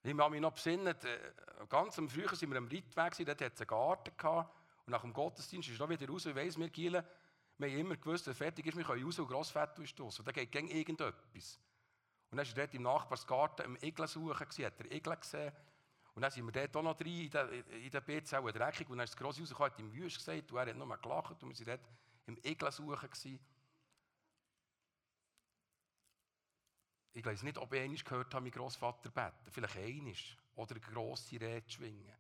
Ich 0.05 0.17
habe 0.17 0.31
mich 0.31 0.41
noch 0.41 0.53
besinnen, 0.53 0.87
äh, 0.87 1.33
ganz 1.69 1.99
am 1.99 2.09
Frühjahr 2.09 2.31
waren 2.31 2.51
wir 2.51 2.59
am 2.59 2.69
Rittweg, 2.69 3.17
dort 3.17 3.29
hatte 3.29 3.53
es 3.53 3.61
einen 3.61 3.67
Garten 3.67 4.49
und 4.87 4.93
nach 4.93 5.03
dem 5.03 5.13
Gottesdienst 5.13 5.71
ist 5.71 5.81
er 5.81 5.89
wieder 5.89 6.09
raus, 6.09 6.27
ich 6.27 6.37
weiss, 6.37 6.57
wir 6.57 6.71
Gielen, 6.71 7.05
wir 7.59 7.69
haben 7.71 7.79
immer 7.79 7.97
gewusst, 7.97 8.27
wenn 8.27 8.35
fertig 8.35 8.67
ist, 8.67 8.77
wir 8.77 8.85
können 8.85 9.05
raus 9.05 9.19
und 9.19 9.27
Grossfett 9.27 9.89
stoßen. 9.89 10.21
Und 10.21 10.27
dann 10.27 10.35
geht 10.35 10.53
gegen 10.53 10.69
irgendetwas. 10.69 11.59
Und 12.31 12.39
dann 12.39 12.47
war 12.47 12.57
er 12.57 12.67
dort 12.67 12.75
im 12.75 12.83
Nachbarsgarten 12.83 13.65
im 13.65 13.77
Igel 13.83 14.07
suchen, 14.07 14.35
hat 14.47 14.59
er 14.59 14.93
Igel 14.93 15.17
gesehen. 15.17 15.53
Und 16.15 16.23
dann 16.23 16.31
sind 16.31 16.45
wir 16.45 16.53
dort 16.53 16.77
auch 16.77 16.83
noch 16.83 16.97
drin, 16.97 17.25
in 17.25 17.31
der, 17.31 17.51
in 17.51 17.91
der 17.91 18.01
dreckig. 18.01 18.89
Und 18.89 18.99
dann 18.99 19.05
ist 19.05 19.15
das 19.15 19.17
Grosse 19.17 19.41
rausgekommen, 19.41 19.73
hat 19.73 19.79
ihm 19.79 19.93
Wüst 19.93 20.19
gesagt, 20.19 20.51
und 20.53 20.59
er 20.59 20.67
hat 20.67 20.77
nur 20.77 20.97
gelacht. 20.99 21.43
Und 21.43 21.59
wir 21.59 21.67
waren 21.67 21.79
dort 21.79 21.91
im 22.27 22.39
Igel 22.45 22.73
suchen. 22.73 23.41
Ich 27.13 27.25
weiß 27.25 27.43
nicht, 27.43 27.59
ob 27.59 27.73
ich 27.73 27.81
einmal 27.81 27.97
gehört 27.97 28.35
habe, 28.35 28.43
mein 28.43 28.53
Grossvater 28.53 29.11
beten. 29.11 29.51
Vielleicht 29.51 29.77
einmal. 29.77 30.15
Oder 30.55 30.73
eine 30.73 30.81
grosse 30.81 31.41
Rede 31.41 31.69
schwingen. 31.69 32.15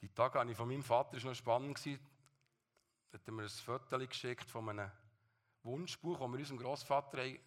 Die 0.00 0.08
Tage 0.08 0.38
habe 0.38 0.50
ich 0.50 0.56
von 0.56 0.68
meinem 0.68 0.82
Vater, 0.82 1.16
war 1.16 1.30
noch 1.30 1.34
spannend, 1.34 1.86
da 1.86 3.18
hat 3.18 3.26
er 3.26 3.32
mir 3.32 3.42
ein 3.42 3.48
Foto 3.48 3.98
geschickt 3.98 4.50
von 4.50 4.68
einem 4.68 4.90
Wunschbuch, 5.62 6.20
wo 6.20 6.28
wir 6.28 6.38
unserem 6.38 6.58
Grossvater 6.58 7.18
haben 7.18 7.38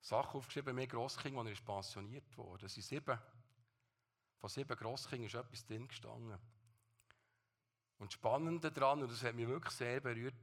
Sachen 0.00 0.38
aufgeschrieben, 0.38 0.74
mehr 0.74 0.86
Grosskind, 0.86 1.36
als 1.36 1.46
er 1.46 1.52
ist 1.52 1.64
pensioniert 1.64 2.36
wurde. 2.36 2.68
sind 2.68 2.82
sieben, 2.82 3.18
von 4.40 4.50
sieben 4.50 4.76
Grosskindern 4.76 5.26
ist 5.26 5.34
etwas 5.34 5.64
drin 5.64 5.86
gestanden. 5.86 6.38
Und 7.98 8.06
das 8.08 8.14
Spannende 8.14 8.72
daran, 8.72 9.02
und 9.02 9.12
das 9.12 9.22
hat 9.22 9.36
mich 9.36 9.46
wirklich 9.46 9.74
sehr 9.74 10.00
berührt, 10.00 10.34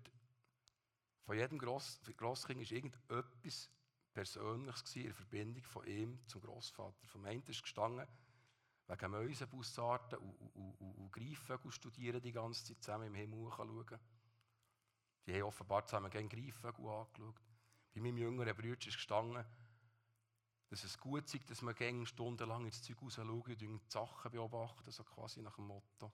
von 1.25 1.37
jedem 1.37 1.59
Gross, 1.59 1.99
Grosskind 2.17 2.59
war 2.59 2.71
irgendetwas 2.71 3.69
Persönliches 4.13 4.95
in 4.95 5.13
Verbindung 5.13 5.63
von 5.63 5.85
ihm 5.85 6.19
zum 6.27 6.41
Grossvater. 6.41 7.05
Vom 7.07 7.25
einen 7.25 7.43
ist 7.47 7.61
gestanden, 7.61 8.07
wegen 8.89 9.11
Mäusebussarten 9.11 10.17
und, 10.17 10.55
und, 10.55 10.81
und, 10.81 10.97
und 10.97 11.11
Greifvögel 11.11 11.71
studieren 11.71 12.21
die 12.21 12.31
ganze 12.31 12.65
Zeit 12.65 12.81
zusammen 12.81 13.07
im 13.07 13.15
Himmel 13.15 13.49
schauen. 13.51 13.99
Die 15.25 15.33
haben 15.33 15.43
offenbar 15.43 15.85
zusammen 15.85 16.09
gegen 16.09 16.27
Greifvögel 16.27 16.87
angeschaut. 16.87 17.39
Bei 17.93 18.01
meinem 18.01 18.17
jüngeren 18.17 18.55
Bruder 18.55 18.87
ist 18.87 18.95
gestanden, 18.95 19.45
dass 20.69 20.83
es 20.83 20.99
gut 20.99 21.33
ist, 21.33 21.49
dass 21.49 21.61
man 21.61 21.75
gegen 21.75 22.05
stundenlang 22.05 22.65
ins 22.65 22.81
Zeug 22.81 23.01
raus 23.01 23.15
schaut 23.15 23.27
und 23.27 23.61
die 23.61 23.79
Sachen 23.87 24.31
beobachten, 24.31 24.91
so 24.91 25.03
quasi 25.03 25.41
nach 25.41 25.55
dem 25.55 25.65
Motto. 25.65 26.11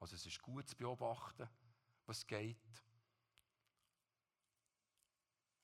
Also 0.00 0.16
es 0.16 0.26
ist 0.26 0.42
gut 0.42 0.68
zu 0.68 0.76
beobachten, 0.76 1.48
was 2.06 2.26
geht. 2.26 2.56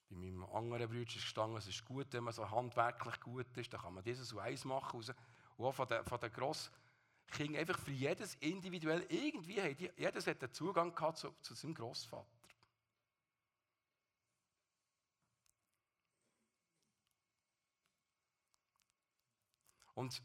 Bei 0.09 0.17
meinem 0.17 0.45
anderen 0.45 0.89
Bruder 0.89 1.03
ist 1.03 1.15
gestanden, 1.15 1.59
es 1.59 1.67
ist 1.67 1.85
gut, 1.85 2.13
wenn 2.13 2.25
man 2.25 2.33
so 2.33 2.49
handwerklich 2.49 3.21
gut 3.21 3.57
ist, 3.57 3.73
dann 3.73 3.81
kann 3.81 3.95
man 3.95 4.05
dieses 4.05 4.33
und 4.33 4.41
eins 4.41 4.65
machen. 4.65 5.03
Und 5.57 5.67
auch 5.67 5.75
von 5.75 5.89
den, 5.89 6.05
von 6.05 6.21
den 6.21 6.33
Grosskindern, 6.33 7.57
einfach 7.57 7.79
für 7.79 7.93
jedes 7.93 8.35
individuell, 8.37 9.07
irgendwie 9.09 9.61
hat 9.61 9.81
jedes 9.81 10.27
hat 10.27 10.43
einen 10.43 10.53
Zugang 10.53 10.95
gehabt 10.95 11.19
zu, 11.19 11.31
zu 11.41 11.55
seinem 11.55 11.75
Grossvater. 11.75 12.27
Und 19.95 20.21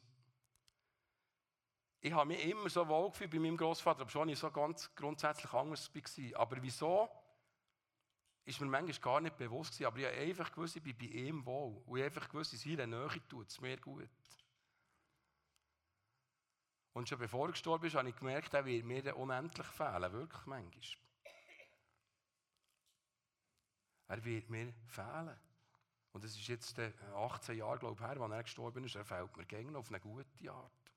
ich 2.02 2.14
habe 2.14 2.28
mich 2.28 2.44
immer 2.46 2.70
so 2.70 2.88
wohl 2.88 3.12
gefühlt 3.12 3.32
bei 3.32 3.40
meinem 3.40 3.58
Großvater, 3.58 4.04
obwohl 4.04 4.30
ich 4.30 4.40
so 4.40 4.50
ganz 4.52 4.94
grundsätzlich 4.96 5.52
anders 5.54 5.94
war. 5.94 6.40
Aber 6.40 6.62
wieso? 6.62 7.10
Ist 8.46 8.62
mir 8.62 8.68
manchmal 8.68 9.00
gar 9.00 9.22
nicht 9.22 9.38
bewusst 9.38 9.74
gewesen. 9.74 9.86
Aber 9.86 10.00
ich 10.00 10.06
habe 10.06 10.18
einfach 10.18 10.52
gewusst, 10.52 10.76
ich 10.78 10.84
bin 10.84 10.98
bei 10.98 11.06
ihm 11.06 11.46
wohl. 11.46 11.84
Und 11.86 11.98
ich 11.98 12.04
habe 12.04 12.16
einfach 12.16 12.30
gewusst, 12.30 12.54
in 12.54 12.60
seiner 12.60 12.88
Nähe 12.88 13.28
tut 13.28 13.50
es 13.50 13.60
mir 13.62 13.78
gut. 13.78 14.10
Und 17.00 17.08
schon 17.08 17.18
bevor 17.18 17.48
er 17.48 17.54
gestorben 17.54 17.86
ist, 17.86 17.96
habe 17.96 18.10
ich 18.10 18.16
gemerkt, 18.18 18.54
er 18.54 18.66
wird 18.66 18.84
mir 18.84 19.16
unendlich 19.16 19.68
fehlen. 19.68 20.12
Wirklich 20.12 20.46
manchmal. 20.46 20.84
Er 24.10 24.26
wird 24.26 24.50
mir 24.50 24.74
fehlen. 24.86 25.40
Und 26.12 26.26
es 26.26 26.36
ist 26.36 26.50
jetzt 26.50 26.78
18 26.78 27.56
Jahre, 27.56 27.80
glaube 27.80 27.96
ich, 27.96 28.06
her, 28.06 28.20
als 28.20 28.34
er 28.34 28.44
gestorben 28.44 28.84
ist. 28.84 28.96
Er 28.96 29.06
fehlt 29.06 29.38
mir 29.38 29.46
gerne 29.46 29.78
auf 29.78 29.88
eine 29.88 30.02
gute 30.02 30.52
Art. 30.52 30.92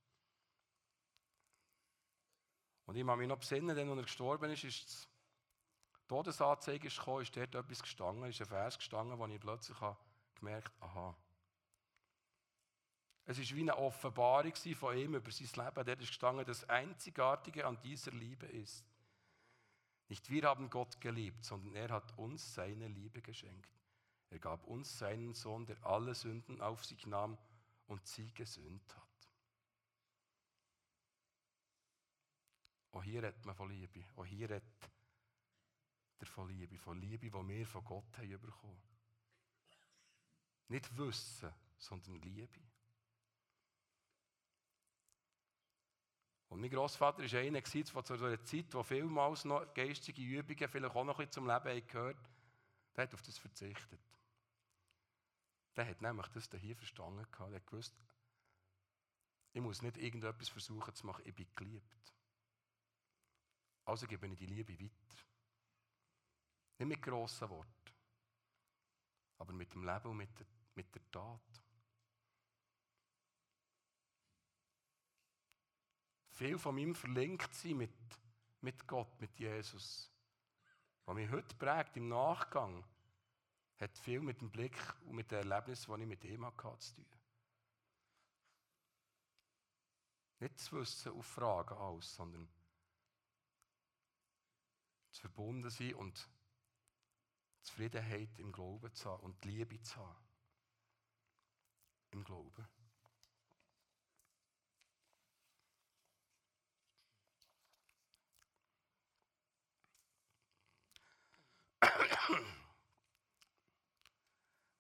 Und 2.87 2.97
ich 2.97 3.07
kann 3.07 3.19
mich 3.21 3.29
noch 3.29 3.39
besinnen, 3.39 3.79
als 3.79 3.89
er 3.89 4.03
gestorben 4.03 4.51
ist, 4.51 4.65
ist 4.65 5.09
die 6.01 6.09
Todesanzeige 6.09 6.89
gekommen, 6.89 7.23
ist 7.23 7.37
dort 7.37 7.55
etwas 7.55 7.81
gestanden, 7.81 8.29
ist 8.29 8.41
ein 8.41 8.49
Vers 8.49 8.77
gestanden, 8.77 9.17
wo 9.17 9.27
ich 9.29 9.39
plötzlich 9.39 9.79
gemerkt 10.35 10.73
habe, 10.81 10.91
aha. 10.91 11.17
Es 13.25 13.39
war 13.39 13.57
wie 13.57 13.61
eine 13.61 13.77
Offenbarung 13.77 14.55
von 14.55 14.97
ihm 14.97 15.15
über 15.15 15.31
sein 15.31 15.65
Leben. 15.65 15.87
Dort 15.87 16.01
ist 16.01 16.09
gestanden, 16.09 16.45
das 16.45 16.69
Einzigartige 16.69 17.67
an 17.67 17.81
dieser 17.83 18.11
Liebe 18.11 18.47
ist. 18.47 18.85
Nicht 20.09 20.29
wir 20.29 20.43
haben 20.43 20.69
Gott 20.69 21.01
geliebt, 21.01 21.45
sondern 21.45 21.75
er 21.75 21.89
hat 21.91 22.19
uns 22.19 22.55
seine 22.55 22.89
Liebe 22.89 23.23
geschenkt. 23.23 23.71
Er 24.31 24.39
gab 24.39 24.65
uns 24.65 24.99
seinen 24.99 25.35
Sohn, 25.35 25.67
der 25.67 25.83
alle 25.87 26.15
Sünden 26.15 26.61
auf 26.61 26.85
sich 26.85 27.07
nahm 27.07 27.39
und 27.87 28.07
sie 28.07 28.33
gesühnt 28.33 28.97
hat. 28.97 29.29
Auch 32.93 33.03
hier 33.03 33.23
redet 33.23 33.45
man 33.45 33.55
von 33.55 33.71
Liebe. 33.71 34.05
Auch 34.17 34.27
hier 34.27 34.51
redet 34.51 34.91
er 36.19 36.27
von 36.27 36.49
Liebe. 36.49 36.79
Von 36.79 37.01
Liebe, 37.01 37.31
die 37.31 37.33
wir 37.33 37.67
von 37.67 37.85
Gott 37.85 38.19
haben 38.19 38.41
bekommen. 38.41 38.83
Nicht 40.69 40.97
Wissen, 40.97 41.53
sondern 41.79 42.21
Liebe. 42.21 42.61
Und 46.53 46.61
mein 46.61 46.69
Großvater 46.69 47.23
war 47.23 47.41
einer, 47.41 47.61
der 47.63 48.05
zu 48.05 48.15
einer 48.15 48.45
Zeit, 48.45 48.75
wo 48.75 48.83
vielmals 48.83 49.47
noch 49.47 49.73
geistige 49.73 50.21
Übungen 50.21 50.69
vielleicht 50.69 50.95
auch 50.95 51.05
noch 51.05 51.19
ein 51.19 51.31
zum 51.31 51.47
Leben 51.47 51.87
gehört 51.87 52.19
der 52.95 53.05
hat 53.05 53.15
auf 53.15 53.23
das 53.23 53.39
verzichtet. 53.39 54.01
Der 55.75 55.89
hat 55.89 56.03
nämlich 56.03 56.27
das 56.29 56.51
hier 56.61 56.77
verstanden. 56.77 57.27
Der 57.39 57.55
hat 57.55 57.67
gewusst, 57.67 57.95
ich 59.55 59.63
muss 59.63 59.81
nicht 59.81 59.97
irgendetwas 59.97 60.51
versuchen 60.51 60.95
zu 60.95 61.07
machen, 61.07 61.23
ich 61.25 61.35
bin 61.35 61.49
geliebt. 61.55 62.13
Also 63.87 64.07
gebe 64.07 64.27
ich 64.27 64.37
die 64.37 64.45
Liebe 64.45 64.79
weiter. 64.79 65.17
Nicht 66.77 66.89
mit 66.89 67.03
grossen 67.03 67.49
Worten, 67.49 67.93
aber 69.39 69.55
mit 69.55 69.73
dem 69.73 69.85
Leben 69.85 70.09
und 70.09 70.19
mit 70.19 70.39
der, 70.39 70.47
mit 70.75 70.95
der 70.95 71.11
Tat. 71.11 71.63
Viel 76.43 76.59
von 76.59 76.75
meinem 76.75 76.97
verlinkt 76.97 77.55
sein 77.55 77.77
mit, 77.77 77.95
mit 78.63 78.85
Gott, 78.89 79.21
mit 79.21 79.39
Jesus, 79.39 80.11
was 81.05 81.15
mich 81.15 81.31
heute 81.31 81.55
prägt 81.55 81.97
im 81.97 82.09
Nachgang, 82.09 82.85
hat 83.79 83.97
viel 83.97 84.21
mit 84.21 84.41
dem 84.41 84.51
Blick 84.51 84.77
und 85.05 85.15
mit 85.15 85.31
dem 85.31 85.49
Erlebnis, 85.49 85.87
das 85.87 86.01
ich 86.01 86.05
mit 86.05 86.25
ihm 86.25 86.45
hatte, 86.45 86.77
zu 86.81 86.95
tun. 86.97 87.07
Nicht 90.41 90.59
zu 90.59 90.81
wissen 90.81 91.13
auf 91.13 91.25
Fragen 91.27 91.79
aus, 91.79 92.17
sondern 92.17 92.49
zu 95.13 95.21
verbunden 95.21 95.71
sein 95.71 95.95
und 95.95 96.29
Zufriedenheit 97.61 98.37
im 98.41 98.51
Glauben 98.51 98.93
zu 98.93 99.09
haben 99.09 99.23
und 99.23 99.45
Liebe 99.45 99.81
zu 99.81 99.97
haben. 99.97 100.27
Im 102.11 102.25
Glauben. 102.25 102.82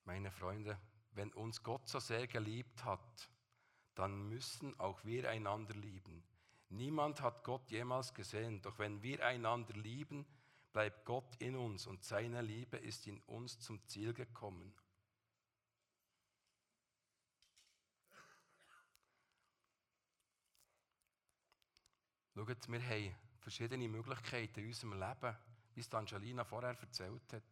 Meine 0.05 0.31
Freunde, 0.31 0.79
wenn 1.13 1.33
uns 1.33 1.63
Gott 1.63 1.89
so 1.89 1.99
sehr 1.99 2.27
geliebt 2.27 2.85
hat, 2.85 3.31
dann 3.95 4.29
müssen 4.29 4.79
auch 4.81 5.05
wir 5.05 5.29
einander 5.29 5.75
lieben. 5.75 6.23
Niemand 6.69 7.21
hat 7.21 7.45
Gott 7.45 7.71
jemals 7.71 8.15
gesehen, 8.15 8.63
doch 8.63 8.79
wenn 8.79 9.03
wir 9.03 9.25
einander 9.25 9.75
lieben, 9.75 10.27
bleibt 10.73 11.05
Gott 11.05 11.37
in 11.37 11.55
uns 11.55 11.87
und 11.87 12.03
seine 12.03 12.41
Liebe 12.41 12.79
ist 12.79 13.07
in 13.07 13.21
uns 13.23 13.61
zum 13.61 13.87
Ziel 13.87 14.15
gekommen. 14.15 14.75
Schaut, 22.35 22.69
wir 22.69 22.83
haben 22.83 23.15
verschiedene 23.41 23.89
Möglichkeiten 23.89 24.61
in 24.61 24.69
unserem 24.69 24.99
Leben, 24.99 25.37
wie 25.75 25.81
es 25.81 25.93
Angelina 25.95 26.45
vorher 26.45 26.79
erzählt 26.79 27.33
hat, 27.33 27.45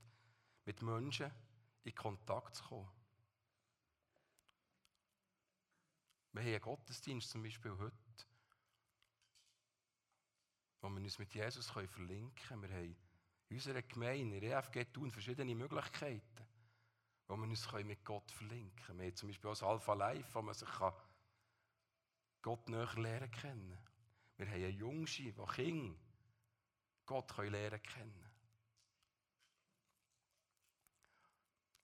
mit 0.64 0.82
Menschen 0.82 1.30
in 1.84 1.94
Kontakt 1.94 2.56
zu 2.56 2.64
kommen. 2.64 2.90
Wir 6.32 6.42
haben 6.42 6.48
einen 6.48 6.60
Gottesdienst 6.60 7.30
zum 7.30 7.42
Beispiel 7.42 7.76
heute 7.76 7.96
wo 10.80 10.88
wir 10.88 11.00
uns 11.00 11.18
mit 11.18 11.34
Jesus 11.34 11.70
verlinken 11.70 12.34
können. 12.34 12.62
Wir 12.62 12.70
haben 12.70 12.96
in 13.48 13.56
unserer 13.56 13.82
Gemeinde, 13.82 14.36
in 14.36 14.40
der 14.40 14.58
EFG 14.58 14.84
tun 14.92 15.10
verschiedene 15.10 15.54
Möglichkeiten, 15.54 16.46
wo 17.28 17.36
wir 17.36 17.46
uns 17.46 17.70
mit 17.84 18.04
Gott 18.04 18.30
verlinken 18.30 18.76
können. 18.84 19.00
Wir 19.00 19.06
haben 19.08 19.16
zum 19.16 19.28
Beispiel 19.28 19.50
auch 19.50 19.62
Alpha 19.62 19.94
Life, 19.94 20.34
wo 20.34 20.42
man 20.42 20.54
sich 20.54 20.68
Gott 22.42 22.68
näher 22.68 22.92
lernen 22.96 23.30
kann. 23.30 23.78
Wir 24.36 24.46
haben 24.46 24.54
einen 24.54 24.76
Jungschi, 24.76 25.32
der 25.32 25.46
Kinder 25.46 25.98
Gott 27.10 27.36
lernen 27.38 27.82
können. 27.82 28.24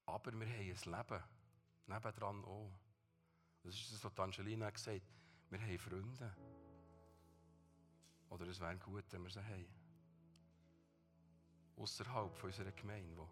Aber 0.07 0.33
wir 0.33 0.47
haben 0.47 0.61
ein 0.61 0.67
Leben, 0.69 1.25
nebendran 1.89 2.45
auch. 2.45 2.71
Das 3.65 3.75
ist 3.75 3.93
das, 3.93 4.05
was 4.05 4.21
Angelina 4.21 4.71
gesagt 4.71 5.03
hat. 5.03 5.51
Wir 5.51 5.61
haben 5.61 5.79
Freunde. 5.81 6.37
Oder 8.29 8.47
es 8.47 8.61
wäre 8.61 8.77
gut, 8.77 9.03
wenn 9.11 9.25
wir 9.25 9.31
sie 9.31 9.43
haben. 9.43 9.67
Außerhalb 11.77 12.45
unserer 12.45 12.71
Gemeinde, 12.71 13.17
wo, 13.17 13.29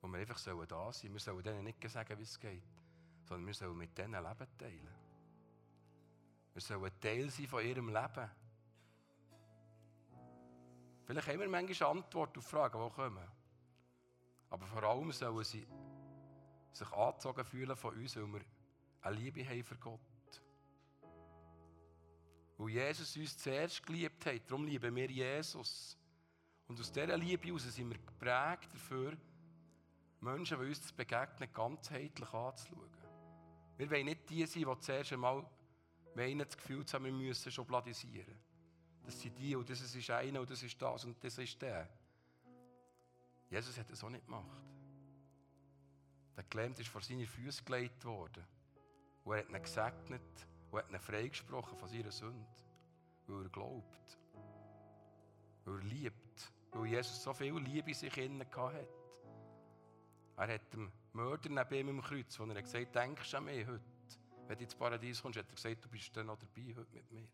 wo 0.00 0.08
wir 0.08 0.18
einfach 0.18 0.38
sollen 0.38 0.66
da 0.66 0.90
sein 0.90 0.92
sollen. 0.92 1.12
Wir 1.12 1.20
sollen 1.20 1.42
denen 1.42 1.64
nicht 1.64 1.90
sagen, 1.90 2.18
wie 2.18 2.22
es 2.22 2.40
geht, 2.40 2.64
sondern 3.24 3.46
wir 3.46 3.54
sollen 3.54 3.76
mit 3.76 3.98
denen 3.98 4.24
Leben 4.24 4.56
teilen. 4.56 4.94
Wir 6.54 6.62
sollen 6.62 7.00
Teil 7.02 7.28
sein 7.28 7.46
von 7.48 7.62
ihrem 7.62 7.88
Leben. 7.90 8.41
Vielleicht 11.04 11.28
haben 11.28 11.40
wir 11.40 11.48
manchmal 11.48 11.90
Antworten 11.90 12.38
auf 12.38 12.46
Fragen, 12.46 12.82
die 12.82 12.94
kommen. 12.94 13.28
Aber 14.50 14.66
vor 14.66 14.82
allem 14.82 15.10
sollen 15.12 15.44
sie 15.44 15.66
sich 16.72 16.92
angezogen 16.92 17.44
fühlen 17.44 17.76
von 17.76 17.94
uns, 17.94 18.16
weil 18.16 18.26
wir 18.26 18.40
eine 19.02 19.16
Liebe 19.16 19.46
haben 19.46 19.64
für 19.64 19.76
Gott. 19.76 20.00
Weil 22.58 22.68
Jesus 22.68 23.16
uns 23.16 23.36
zuerst 23.36 23.84
geliebt 23.84 24.24
hat, 24.26 24.50
darum 24.50 24.66
lieben 24.66 24.94
wir 24.94 25.10
Jesus. 25.10 25.96
Und 26.68 26.78
aus 26.78 26.92
dieser 26.92 27.16
Liebe 27.16 27.48
heraus 27.48 27.62
sind 27.64 27.90
wir 27.90 27.98
geprägt 27.98 28.72
dafür, 28.72 29.16
Menschen, 30.20 30.60
die 30.60 30.66
uns 30.66 30.86
zu 30.86 30.94
begegnen, 30.94 31.52
ganzheitlich 31.52 32.32
anzuschauen. 32.32 32.90
Wir 33.76 33.90
wollen 33.90 34.04
nicht 34.04 34.30
die 34.30 34.46
sein, 34.46 34.64
die 34.64 34.80
zuerst 34.80 35.12
einmal 35.12 35.44
meinen, 36.14 36.38
das 36.38 36.56
Gefühl 36.56 36.84
haben, 36.92 37.04
wir 37.04 37.12
müssen 37.12 37.50
schubladisieren. 37.50 38.38
Das 39.04 39.20
sind 39.20 39.36
die 39.38 39.56
und 39.56 39.68
das 39.68 39.80
ist 39.80 40.10
einer 40.10 40.40
und 40.40 40.50
das 40.50 40.62
ist 40.62 40.80
das 40.80 41.04
und 41.04 41.22
das 41.22 41.38
ist 41.38 41.60
der. 41.60 41.88
Jesus 43.50 43.76
hat 43.76 43.90
das 43.90 44.02
auch 44.02 44.10
nicht 44.10 44.24
gemacht. 44.24 44.62
Der 46.36 46.44
Gelähmte 46.44 46.82
ist 46.82 46.88
vor 46.88 47.02
seine 47.02 47.26
Füße 47.26 47.64
gelegt 47.64 48.04
worden. 48.04 48.44
Und 49.24 49.34
er 49.34 49.40
hat 49.40 49.50
ihn 49.50 49.62
gesegnet 49.62 50.46
und 50.70 50.78
hat 50.78 50.90
ihn 50.90 50.98
freigesprochen 50.98 51.76
von 51.76 51.88
seiner 51.88 52.10
Sünde, 52.10 52.46
weil 53.26 53.42
er 53.42 53.48
glaubt. 53.50 54.18
Weil 55.64 55.74
er 55.76 55.84
liebt. 55.84 56.52
Weil 56.72 56.86
Jesus 56.86 57.22
so 57.22 57.34
viel 57.34 57.54
Liebe 57.58 57.90
in 57.90 57.94
sich 57.94 58.10
hatte. 58.10 58.88
Er 60.36 60.54
hat 60.54 60.72
dem 60.72 60.90
Mörder 61.12 61.50
neben 61.50 61.74
ihm 61.74 61.88
im 61.88 62.02
Kreuz, 62.02 62.38
wo 62.38 62.44
er 62.44 62.62
gesagt 62.62 62.86
hat, 62.86 62.94
denkst 62.94 63.34
an 63.34 63.44
mich 63.44 63.66
heute? 63.66 63.82
Wenn 64.48 64.56
du 64.56 64.64
ins 64.64 64.74
Paradies 64.74 65.20
kommst, 65.22 65.38
hat 65.38 65.46
er 65.48 65.54
gesagt, 65.54 65.84
du 65.84 65.88
bist 65.88 66.16
dann 66.16 66.26
noch 66.26 66.38
dabei 66.38 66.74
heute 66.74 66.94
mit 66.94 67.10
mir. 67.12 67.28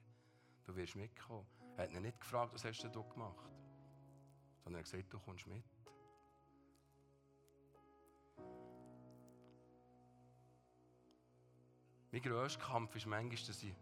Du 0.64 0.74
wirst 0.74 0.96
mitkommen. 0.96 1.46
Er 1.78 1.84
hat 1.84 1.92
ihn 1.92 2.02
nicht 2.02 2.20
gefragt, 2.20 2.52
was 2.52 2.64
hast 2.64 2.82
du 2.82 3.04
gemacht? 3.04 3.48
Sondern 4.64 4.80
er 4.80 4.84
hat 4.84 4.90
gesagt, 4.90 5.12
du 5.12 5.20
kommst 5.20 5.46
mit. 5.46 5.64
Mein 12.10 12.20
grösster 12.20 12.60
Kampf 12.60 12.96
ist 12.96 13.06
manchmal, 13.06 13.46
dass 13.46 13.62
ich 13.62 13.72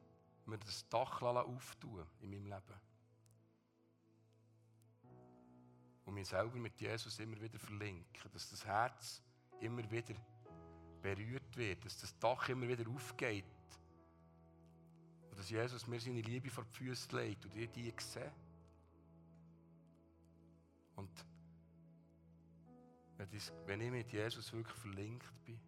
mir 0.45 0.59
das 0.59 0.87
Dach 0.91 1.23
auftue 1.23 2.07
in 2.21 2.29
meinem 2.29 2.45
Leben. 2.45 2.81
Und 6.05 6.15
mich 6.15 6.29
selber 6.29 6.59
mit 6.59 6.79
Jesus 6.79 7.19
immer 7.19 7.41
wieder 7.41 7.59
verlinken. 7.59 8.31
Dass 8.31 8.51
das 8.51 8.67
Herz 8.67 9.23
immer 9.61 9.91
wieder 9.91 10.15
berührt 11.01 11.57
wird. 11.57 11.83
Dass 11.83 11.99
das 11.99 12.19
Dach 12.19 12.47
immer 12.51 12.69
wieder 12.69 12.91
aufgeht. 12.91 13.47
Und 15.37 15.41
dass 15.41 15.51
Jesus 15.51 15.87
mir 15.87 16.01
seine 16.01 16.23
Liebe 16.23 16.49
vor 16.49 16.65
die 16.65 16.73
Füße 16.79 17.15
legt 17.15 17.45
und 17.45 17.55
ich 17.55 17.71
die 17.71 17.93
sehe. 17.99 18.33
Und 20.95 21.11
wenn 23.67 23.81
ich 23.83 23.91
mit 23.91 24.11
Jesus 24.11 24.51
wirklich 24.55 24.75
verlinkt 24.79 25.45
bin 25.45 25.61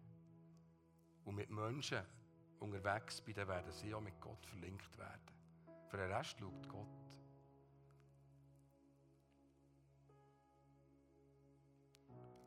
und 1.23 1.35
mit 1.35 1.51
Menschen 1.51 2.03
unterwegs 2.59 3.21
bin, 3.21 3.35
dann 3.35 3.47
werden 3.47 3.71
sie 3.71 3.93
auch 3.93 4.01
mit 4.01 4.19
Gott 4.19 4.43
verlinkt 4.43 4.97
werden. 4.97 5.21
Für 5.87 5.97
den 5.97 6.11
Rest 6.13 6.39
schaut 6.39 6.67
Gott. 6.67 6.87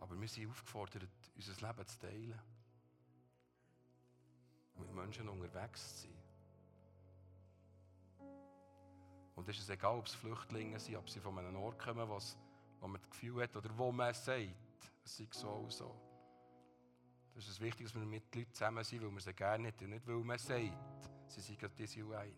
Aber 0.01 0.21
wir 0.21 0.27
sind 0.27 0.51
aufgefordert, 0.51 1.09
unser 1.37 1.69
Leben 1.69 1.87
zu 1.87 1.99
teilen. 2.01 2.41
Und 4.75 4.87
mit 4.87 4.93
Menschen 4.93 5.29
unterwegs 5.29 6.01
zu 6.01 6.09
sein. 6.09 6.22
Und 9.35 9.49
es 9.49 9.59
ist 9.59 9.71
egal, 9.71 9.99
ob 9.99 10.07
es 10.07 10.15
Flüchtlinge 10.15 10.79
sind, 10.79 10.97
ob 10.97 11.09
sie 11.09 11.21
von 11.21 11.39
einem 11.39 11.57
Ort 11.57 11.79
kommen, 11.79 12.09
wo 12.09 12.87
man 12.87 13.01
das 13.01 13.11
Gefühl 13.11 13.43
hat, 13.43 13.57
oder 13.57 13.77
wo 13.77 13.91
man 13.91 14.13
sagt, 14.13 14.55
es 15.05 15.17
sei 15.17 15.29
so 15.31 15.51
und 15.51 15.73
so. 15.73 16.01
Das 17.35 17.49
ist 17.49 17.61
wichtig, 17.61 17.87
dass 17.87 17.95
wir 17.95 18.05
mit 18.05 18.35
Leuten 18.35 18.53
zusammen 18.53 18.85
sind, 18.85 19.03
weil 19.03 19.11
wir 19.11 19.21
sie 19.21 19.33
gerne 19.33 19.69
hätten, 19.69 19.91
nicht 19.91 20.07
weil 20.07 20.17
man 20.17 20.39
sagt, 20.39 21.11
sie 21.27 21.41
sind 21.41 21.59
gerade 21.59 21.75
diese 21.75 22.01
eine. 22.01 22.35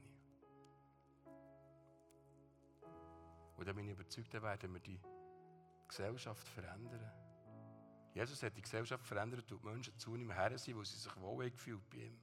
Und 3.56 3.66
dann 3.66 3.74
bin 3.74 3.86
ich 3.86 3.92
überzeugt, 3.92 4.32
dann 4.34 4.42
werden 4.42 4.72
wir 4.72 4.80
die 4.80 5.00
Gesellschaft 5.88 6.46
verändern. 6.48 7.10
Jesus 8.14 8.42
hat 8.42 8.56
die 8.56 8.62
Gesellschaft 8.62 9.04
verändert 9.04 9.50
und 9.50 9.60
die 9.60 9.66
Menschen 9.66 9.98
zu 9.98 10.14
ihm 10.14 10.30
her 10.30 10.56
sind, 10.56 10.76
weil 10.76 10.84
sie 10.84 10.96
sich 10.96 11.16
wohl 11.20 11.50
gefühlt 11.50 11.88
bei 11.90 11.98
ihm. 11.98 12.20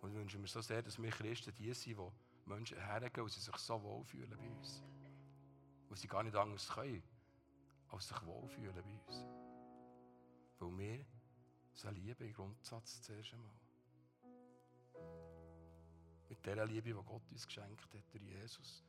Und 0.00 0.10
ich 0.10 0.16
wünsche 0.16 0.38
mir 0.38 0.48
so 0.48 0.60
sehr, 0.60 0.82
dass 0.82 1.00
wir 1.00 1.10
Christen 1.10 1.54
die 1.54 1.72
sind, 1.72 1.98
die 1.98 2.27
Menschen 2.48 2.78
hergehen 2.78 3.24
und 3.24 3.30
sie 3.30 3.40
sich 3.40 3.56
so 3.56 3.82
wohlfühlen 3.82 4.30
bei 4.30 4.48
uns. 4.48 4.82
Weil 5.88 5.96
sie 5.98 6.08
gar 6.08 6.22
nicht 6.22 6.36
anders 6.36 6.68
können, 6.68 7.02
als 7.90 8.08
sich 8.08 8.26
wohlfühlen 8.26 8.74
bei 8.74 8.82
uns. 8.82 9.24
Weil 10.58 10.78
wir 10.78 11.06
so 11.72 11.90
Liebe 11.90 12.24
im 12.24 12.32
Grundsatz 12.32 13.02
zuerst 13.02 13.32
einmal. 13.34 13.50
Mit 16.28 16.44
der 16.44 16.66
Liebe, 16.66 16.88
die 16.88 16.92
Gott 16.92 17.22
uns 17.30 17.46
geschenkt 17.46 17.82
hat, 17.82 18.04
durch 18.12 18.22
Jesus. 18.22 18.84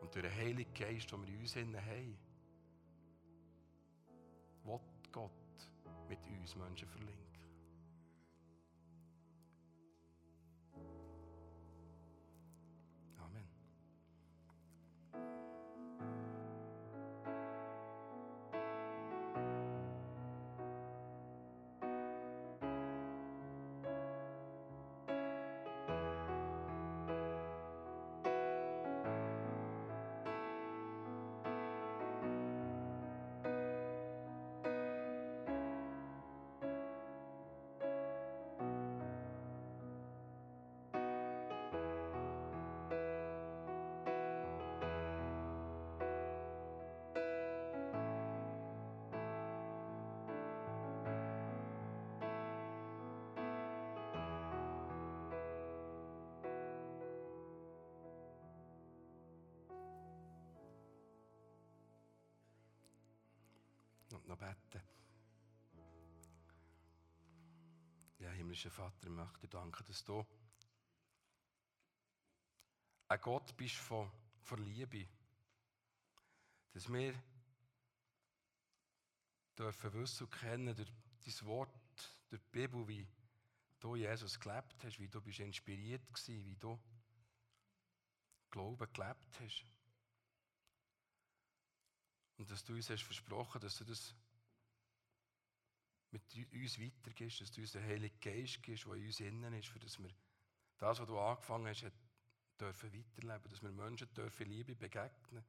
Und 0.00 0.14
durch 0.14 0.24
den 0.24 0.34
Heiligen 0.34 0.74
Geist, 0.74 1.10
den 1.12 1.22
wir 1.22 1.28
in 1.28 1.40
uns 1.40 1.56
haben, 1.56 2.18
will 4.64 4.80
Gott 5.12 5.30
mit 6.08 6.18
uns 6.26 6.56
Menschen 6.56 6.88
verlinken. 6.88 7.29
Und 64.12 64.26
noch 64.26 64.38
beten. 64.38 64.82
Ja, 68.18 68.30
himmlischer 68.30 68.70
Vater, 68.70 69.06
ich 69.06 69.12
möchte 69.12 69.40
dir 69.40 69.48
danken, 69.48 69.84
dass 69.86 70.04
du 70.04 70.24
ein 73.08 73.20
Gott 73.20 73.56
bist 73.56 73.76
von, 73.76 74.10
von 74.42 74.62
Liebe. 74.62 75.06
Dass 76.72 76.92
wir 76.92 77.14
dürfen 79.56 79.92
wissen 79.94 80.24
und 80.24 80.32
kennen 80.32 80.74
durch 80.74 80.92
dein 81.24 81.46
Wort, 81.46 81.70
durch 82.28 82.42
die 82.42 82.50
Bibel, 82.50 82.86
wie 82.86 83.06
du 83.80 83.96
Jesus 83.96 84.38
gelebt 84.38 84.84
hast, 84.84 85.00
wie 85.00 85.08
du 85.08 85.20
bist 85.20 85.40
inspiriert 85.40 86.02
warst, 86.08 86.28
wie 86.28 86.56
du 86.56 86.78
Glauben 88.50 88.92
gelebt 88.92 89.40
hast. 89.40 89.64
Und 92.40 92.50
dass 92.50 92.64
du 92.64 92.72
uns 92.72 92.88
hast 92.88 93.02
versprochen, 93.02 93.60
dass 93.60 93.76
du 93.76 93.84
das 93.84 94.14
mit 96.10 96.22
uns 96.54 96.80
weitergibst, 96.80 97.42
dass 97.42 97.52
du 97.52 97.60
uns 97.60 97.72
den 97.72 97.82
Heiligen 97.82 98.18
Geist 98.18 98.62
gibst, 98.62 98.86
der 98.86 98.94
in 98.94 99.04
uns 99.04 99.20
innen 99.20 99.52
ist, 99.52 99.68
für 99.68 99.78
dass 99.78 99.98
wir 99.98 100.08
das, 100.78 100.98
was 100.98 101.06
du 101.06 101.18
angefangen 101.18 101.66
hast, 101.66 101.84
dürfen 102.58 102.94
weiterleben, 102.94 103.50
dass 103.50 103.60
wir 103.62 103.70
Menschen 103.70 104.10
dürfen 104.14 104.46
Liebe 104.46 104.74
begegnen, 104.74 105.44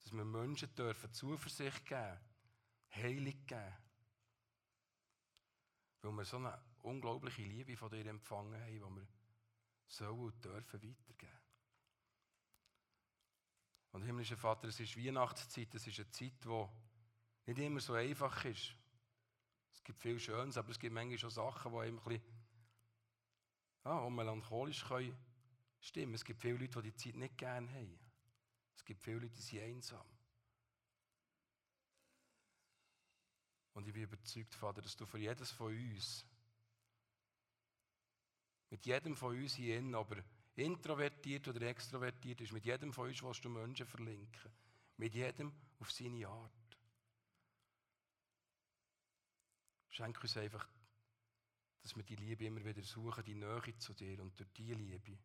dass 0.00 0.12
wir 0.14 0.24
Menschen 0.24 0.74
dürfen 0.74 1.12
Zuversicht 1.12 1.84
geben, 1.84 2.18
Heilig 2.94 3.46
geben, 3.46 3.76
weil 6.00 6.12
wir 6.12 6.24
so 6.24 6.38
eine 6.38 6.58
unglaubliche 6.84 7.42
Liebe 7.42 7.76
von 7.76 7.90
dir 7.90 8.06
empfangen 8.06 8.58
haben, 8.58 8.72
die 8.72 8.80
wir 8.80 9.06
sollen 9.88 10.20
und 10.20 10.42
dürfen 10.42 10.82
weitergeben. 10.82 11.31
Und 13.92 14.02
himmlischer 14.02 14.36
Vater, 14.36 14.68
es 14.68 14.80
ist 14.80 14.96
Weihnachtszeit, 14.96 15.74
es 15.74 15.86
ist 15.86 16.00
eine 16.00 16.10
Zeit, 16.10 16.44
die 16.44 16.66
nicht 17.46 17.58
immer 17.58 17.80
so 17.80 17.94
einfach 17.94 18.44
ist. 18.44 18.74
Es 19.72 19.84
gibt 19.84 19.98
viel 20.00 20.18
Schönes, 20.18 20.56
aber 20.56 20.70
es 20.70 20.78
gibt 20.78 20.94
manchmal 20.94 21.18
schon 21.18 21.30
Sachen, 21.30 21.72
die 21.72 21.78
einem 21.78 21.98
ein 21.98 22.04
bisschen 22.04 22.22
ja, 23.84 24.08
melancholisch 24.08 24.84
können 24.84 25.16
stimmen. 25.80 26.14
Es 26.14 26.24
gibt 26.24 26.40
viele 26.40 26.58
Leute, 26.58 26.82
die 26.82 26.90
die 26.90 26.96
Zeit 26.96 27.16
nicht 27.16 27.36
gerne 27.36 27.70
haben. 27.70 27.98
Es 28.74 28.84
gibt 28.84 29.02
viele 29.02 29.18
Leute, 29.18 29.34
die 29.34 29.42
sind 29.42 29.62
einsam. 29.62 30.06
Und 33.74 33.86
ich 33.86 33.92
bin 33.92 34.02
überzeugt, 34.02 34.54
Vater, 34.54 34.82
dass 34.82 34.96
du 34.96 35.06
für 35.06 35.18
jedes 35.18 35.50
von 35.50 35.72
uns, 35.72 36.26
mit 38.70 38.84
jedem 38.86 39.16
von 39.16 39.36
uns 39.36 39.54
hier, 39.54 39.82
aber 39.96 40.22
introvertiert 40.56 41.48
oder 41.48 41.62
extrovertiert 41.62 42.40
ist, 42.40 42.52
mit 42.52 42.64
jedem 42.64 42.92
von 42.92 43.08
uns 43.08 43.22
willst 43.22 43.44
du 43.44 43.48
Menschen 43.48 43.86
verlinken. 43.86 44.52
Mit 44.98 45.14
jedem 45.14 45.52
auf 45.80 45.90
seine 45.90 46.28
Art. 46.28 46.52
Schenk 49.88 50.22
uns 50.22 50.36
einfach, 50.36 50.66
dass 51.82 51.96
wir 51.96 52.02
die 52.02 52.16
Liebe 52.16 52.44
immer 52.44 52.64
wieder 52.64 52.82
suchen, 52.82 53.24
die 53.24 53.34
Nähe 53.34 53.76
zu 53.78 53.92
dir 53.94 54.20
und 54.22 54.38
durch 54.38 54.50
diese 54.52 54.74
Liebe 54.74 55.18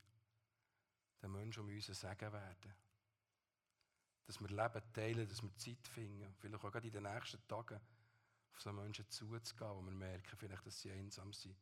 den 1.21 1.31
Menschen 1.31 1.63
um 1.63 1.69
uns 1.69 1.87
sagen 1.87 2.31
werden. 2.31 2.73
Dass 4.25 4.41
wir 4.41 4.49
Leben 4.49 4.93
teilen, 4.93 5.27
dass 5.27 5.41
wir 5.41 5.55
Zeit 5.57 5.87
finden, 5.87 6.35
vielleicht 6.39 6.63
auch 6.63 6.71
gerade 6.71 6.87
in 6.87 6.93
den 6.93 7.03
nächsten 7.03 7.47
Tagen 7.47 7.79
auf 8.51 8.61
so 8.61 8.73
Menschen 8.73 9.09
zuzugehen, 9.09 9.71
wo 9.71 9.81
wir 9.81 9.91
merken, 9.91 10.35
vielleicht, 10.37 10.65
dass 10.65 10.81
sie 10.81 10.91
einsam 10.91 11.31
sind, 11.31 11.55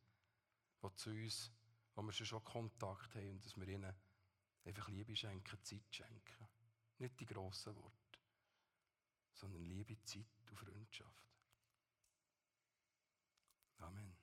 die 0.81 0.95
zu 0.95 1.09
uns 1.11 1.51
wo 1.95 2.01
wir 2.03 2.11
schon 2.11 2.43
Kontakt 2.43 3.15
haben 3.15 3.29
und 3.31 3.45
dass 3.45 3.55
wir 3.55 3.67
ihnen 3.67 3.93
einfach 4.65 4.89
Liebe 4.89 5.15
schenken, 5.15 5.63
Zeit 5.63 5.83
schenken. 5.89 6.47
Nicht 6.97 7.19
die 7.19 7.25
grossen 7.25 7.75
Worte, 7.75 8.19
sondern 9.33 9.63
Liebe, 9.63 10.01
Zeit 10.03 10.25
und 10.49 10.57
Freundschaft. 10.57 11.25
Amen. 13.79 14.15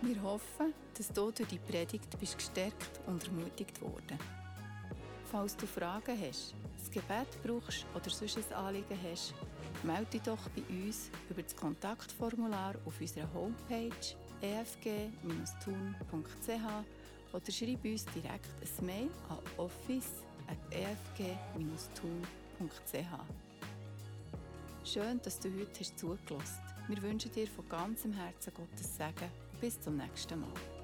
Wir 0.00 0.22
hoffen, 0.22 0.72
dass 0.94 1.08
du 1.08 1.30
durch 1.30 1.48
die 1.48 1.58
Predigt 1.58 2.18
bist 2.18 2.36
gestärkt 2.36 3.00
und 3.06 3.24
ermutigt 3.24 3.80
worden. 3.80 4.18
Falls 5.24 5.56
du 5.56 5.66
Fragen 5.66 6.18
hast, 6.20 6.54
das 6.78 6.90
Gebet 6.90 7.28
brauchst 7.42 7.84
oder 7.94 8.08
sonst 8.08 8.38
ein 8.38 8.52
Anliegen 8.54 8.98
hast, 9.02 9.34
melde 9.82 10.12
dich 10.12 10.22
doch 10.22 10.48
bei 10.50 10.62
uns 10.62 11.10
über 11.28 11.42
das 11.42 11.54
Kontaktformular 11.54 12.76
auf 12.86 13.00
unserer 13.00 13.30
Homepage 13.34 14.16
efg-tun.ch 14.42 15.66
oder 17.32 17.52
schreib 17.52 17.84
uns 17.84 18.04
direkt 18.06 18.48
ein 18.62 18.86
Mail 18.86 19.10
an 19.28 19.38
office.efg-tun.ch. 19.56 20.38
Schön, 24.84 25.20
dass 25.22 25.38
du 25.38 25.50
heute 25.54 25.80
hast 25.80 25.96
zugelassen 25.96 26.38
hast. 26.40 26.62
Wir 26.88 27.02
wünschen 27.02 27.30
dir 27.32 27.46
von 27.46 27.68
ganzem 27.68 28.12
Herzen 28.14 28.52
Gottes 28.54 28.96
Segen. 28.96 29.30
Bis 29.60 29.78
zum 29.80 29.96
nächsten 29.96 30.40
Mal. 30.40 30.77